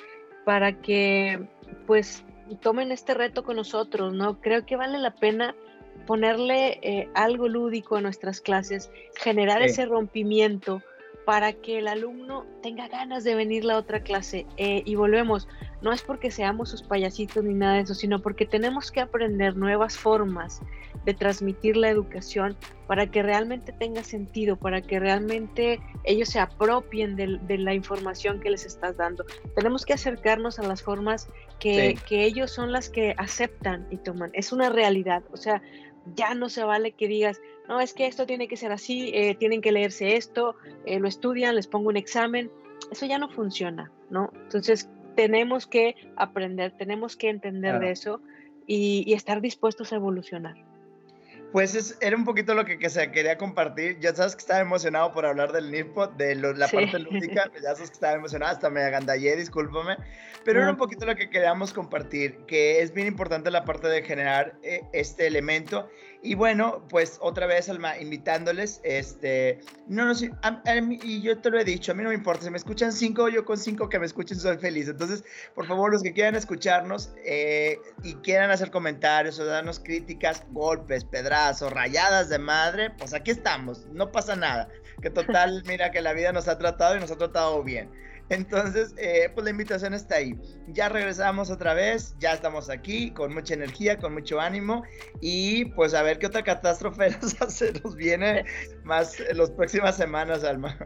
para 0.46 0.82
que 0.82 1.48
pues 1.88 2.24
tomen 2.62 2.92
este 2.92 3.14
reto 3.14 3.44
con 3.44 3.56
nosotros, 3.56 4.14
¿no? 4.14 4.42
Creo 4.42 4.66
que 4.66 4.76
vale 4.76 4.98
la 4.98 5.16
pena 5.16 5.56
ponerle 6.06 6.80
eh, 6.82 7.10
algo 7.14 7.48
lúdico 7.48 7.96
a 7.96 8.02
nuestras 8.02 8.42
clases, 8.42 8.92
generar 9.16 9.62
ese 9.62 9.86
rompimiento 9.86 10.82
para 11.26 11.54
que 11.54 11.78
el 11.78 11.88
alumno 11.88 12.48
tenga 12.64 12.88
ganas 12.88 13.24
de 13.24 13.36
venir 13.36 13.64
la 13.64 13.78
otra 13.78 14.02
clase. 14.02 14.48
Eh, 14.58 14.82
y 14.84 14.96
volvemos, 14.96 15.48
no 15.82 15.94
es 15.94 16.02
porque 16.02 16.32
seamos 16.32 16.70
sus 16.70 16.82
payasitos 16.82 17.44
ni 17.44 17.54
nada 17.54 17.76
de 17.76 17.82
eso, 17.82 17.94
sino 17.94 18.20
porque 18.20 18.48
tenemos 18.48 18.92
que 18.92 19.00
aprender 19.00 19.56
nuevas 19.56 19.96
formas 19.96 20.62
de 21.06 21.14
transmitir 21.14 21.78
la 21.78 21.90
educación 21.90 22.58
para 22.88 23.12
que 23.12 23.22
realmente 23.22 23.72
tenga 23.72 24.04
sentido, 24.04 24.56
para 24.56 24.82
que 24.82 25.00
realmente 25.00 25.80
ellos 26.04 26.30
se 26.30 26.40
apropien 26.40 27.16
de, 27.16 27.58
la 27.60 27.74
información 27.74 28.40
que 28.40 28.50
les 28.50 28.66
estás 28.66 28.98
dando. 28.98 29.24
Tenemos 29.56 29.86
que 29.86 29.94
acercarnos 29.94 30.58
a 30.58 30.64
las 30.64 30.82
formas 30.82 31.30
que, 31.60 31.96
que 32.08 32.26
ellos 32.26 32.50
son 32.52 32.72
las 32.72 32.90
que 32.90 33.14
aceptan 33.18 33.88
y 33.92 33.98
toman. 33.98 34.32
Es 34.34 34.52
una 34.52 34.70
realidad, 34.70 35.22
o 35.32 35.38
sea, 35.38 35.62
ya 36.16 36.34
no 36.34 36.50
se 36.50 36.64
vale 36.64 36.92
que 36.92 37.08
digas, 37.08 37.42
no, 37.68 37.80
es 37.80 37.94
que 37.94 38.08
esto 38.08 38.26
tiene 38.26 38.48
que 38.48 38.58
ser 38.58 38.72
así, 38.72 39.12
eh, 39.14 39.36
tienen 39.36 39.62
que 39.62 39.72
leerse 39.72 40.16
esto, 40.16 40.56
eh, 40.86 41.00
lo 41.00 41.08
estudian, 41.08 41.56
les 41.56 41.68
pongo 41.68 41.90
un 41.90 41.98
examen, 41.98 42.52
eso 42.92 43.06
ya 43.06 43.18
no 43.18 43.30
funciona, 43.30 43.92
¿no? 44.10 44.32
Entonces 44.44 44.90
tenemos 45.16 45.68
que 45.68 45.96
aprender, 46.16 46.76
tenemos 46.78 47.16
que 47.16 47.30
entender 47.30 47.80
de 47.80 47.92
eso 47.92 48.22
y, 48.66 49.14
estar 49.14 49.42
dispuestos 49.42 49.92
a 49.92 49.98
evolucionar. 49.98 50.56
Pues 51.52 51.98
era 52.00 52.16
un 52.16 52.26
poquito 52.26 52.54
lo 52.54 52.64
que, 52.64 52.90
se 52.90 53.12
quería 53.12 53.38
compartir. 53.38 54.00
Ya 54.00 54.14
sabes 54.14 54.36
que 54.36 54.42
estaba 54.42 54.60
emocionado 54.60 55.12
por 55.12 55.26
hablar 55.26 55.52
del 55.52 55.72
NIRPOD, 55.72 56.12
de 56.12 56.36
la 56.36 56.68
parte 56.68 57.00
lúdica. 57.00 57.52
Ya 57.56 57.74
sabes 57.74 57.90
que 57.90 57.96
estaba 57.96 58.14
emocionado, 58.14 58.52
hasta 58.52 58.70
me 58.70 58.82
agandallé, 58.82 59.36
discúlpame. 59.36 59.98
Pero 60.46 60.62
era 60.62 60.70
un 60.70 60.78
poquito 60.78 61.06
lo 61.06 61.16
que 61.16 61.30
queríamos 61.30 61.74
compartir, 61.74 62.46
que 62.46 62.82
es 62.82 62.94
bien 62.94 63.08
importante 63.08 63.50
la 63.50 63.66
parte 63.66 63.88
de 63.88 64.04
generar 64.04 64.58
eh, 64.62 64.82
este 64.94 65.28
elemento 65.28 65.90
y 66.22 66.36
bueno, 66.36 66.86
pues 66.90 67.18
otra 67.22 67.46
vez, 67.48 67.70
Alma, 67.70 67.98
invitándoles, 67.98 68.82
este, 68.84 69.60
no, 69.88 70.06
no 70.06 70.14
y 71.02 71.22
yo 71.22 71.38
te 71.40 71.50
lo 71.50 71.58
he 71.58 71.64
dicho, 71.64 71.94
a 71.94 71.96
mí 71.96 72.04
no 72.04 72.10
me 72.10 72.16
importa, 72.16 72.44
si 72.44 72.50
me 72.50 72.58
escuchan 72.58 72.92
cinco, 72.92 73.30
yo 73.30 73.46
con 73.46 73.58
cinco 73.58 73.88
que 73.88 74.00
me 74.00 74.06
escuchen 74.06 74.38
soy 74.38 74.58
feliz. 74.58 74.90
Entonces, 74.90 75.24
por 75.56 75.66
favor, 75.66 75.92
los 75.94 76.04
que 76.04 76.12
quieran 76.12 76.36
escucharnos 76.36 77.12
eh, 77.24 77.80
y 78.04 78.16
quieran 78.16 78.52
hacer 78.52 78.70
comentarios 78.70 79.40
o 79.40 79.46
darnos 79.46 79.80
críticas, 79.80 80.44
golpes, 80.52 81.06
pedrazos, 81.06 81.72
rayadas 81.72 82.28
de 82.28 82.40
madre, 82.40 82.92
pues 82.98 83.14
aquí 83.14 83.32
estamos, 83.32 83.86
no 83.94 84.12
pasa 84.12 84.36
nada. 84.36 84.68
Que 85.02 85.10
total, 85.10 85.64
mira 85.68 85.92
que 85.92 86.02
la 86.02 86.12
vida 86.12 86.34
nos 86.34 86.50
ha 86.50 86.58
tratado 86.58 86.98
y 86.98 87.00
nos 87.00 87.12
ha 87.12 87.18
tratado 87.18 87.64
bien. 87.64 87.90
Entonces, 88.30 88.94
eh, 88.98 89.30
pues 89.34 89.44
la 89.44 89.50
invitación 89.50 89.94
está 89.94 90.16
ahí. 90.16 90.36
Ya 90.68 90.88
regresamos 90.88 91.50
otra 91.50 91.74
vez, 91.74 92.16
ya 92.20 92.34
estamos 92.34 92.70
aquí 92.70 93.12
con 93.12 93.34
mucha 93.34 93.56
energía, 93.56 93.98
con 93.98 94.14
mucho 94.14 94.40
ánimo 94.40 94.84
y 95.20 95.66
pues 95.66 95.94
a 95.94 96.04
ver 96.04 96.20
qué 96.20 96.28
otra 96.28 96.44
catástrofe 96.44 97.10
nos, 97.22 97.62
nos 97.84 97.96
viene 97.96 98.46
más 98.84 99.20
en 99.20 99.38
las 99.38 99.50
próximas 99.52 99.98
semanas, 99.98 100.44
Alma. 100.44 100.78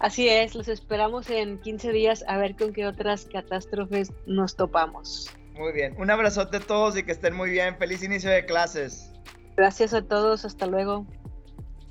Así 0.00 0.28
es, 0.28 0.54
los 0.54 0.68
esperamos 0.68 1.30
en 1.30 1.58
15 1.58 1.92
días 1.92 2.24
a 2.28 2.36
ver 2.38 2.56
con 2.56 2.72
qué 2.72 2.86
otras 2.86 3.26
catástrofes 3.26 4.12
nos 4.26 4.56
topamos. 4.56 5.30
Muy 5.54 5.72
bien, 5.72 5.94
un 5.98 6.10
abrazote 6.10 6.58
a 6.58 6.60
todos 6.60 6.96
y 6.96 7.02
que 7.02 7.12
estén 7.12 7.34
muy 7.34 7.50
bien. 7.50 7.76
Feliz 7.78 8.02
inicio 8.02 8.30
de 8.30 8.44
clases. 8.44 9.10
Gracias 9.56 9.94
a 9.94 10.02
todos, 10.02 10.44
hasta 10.44 10.66
luego. 10.66 11.06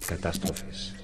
Catástrofes. 0.08 0.95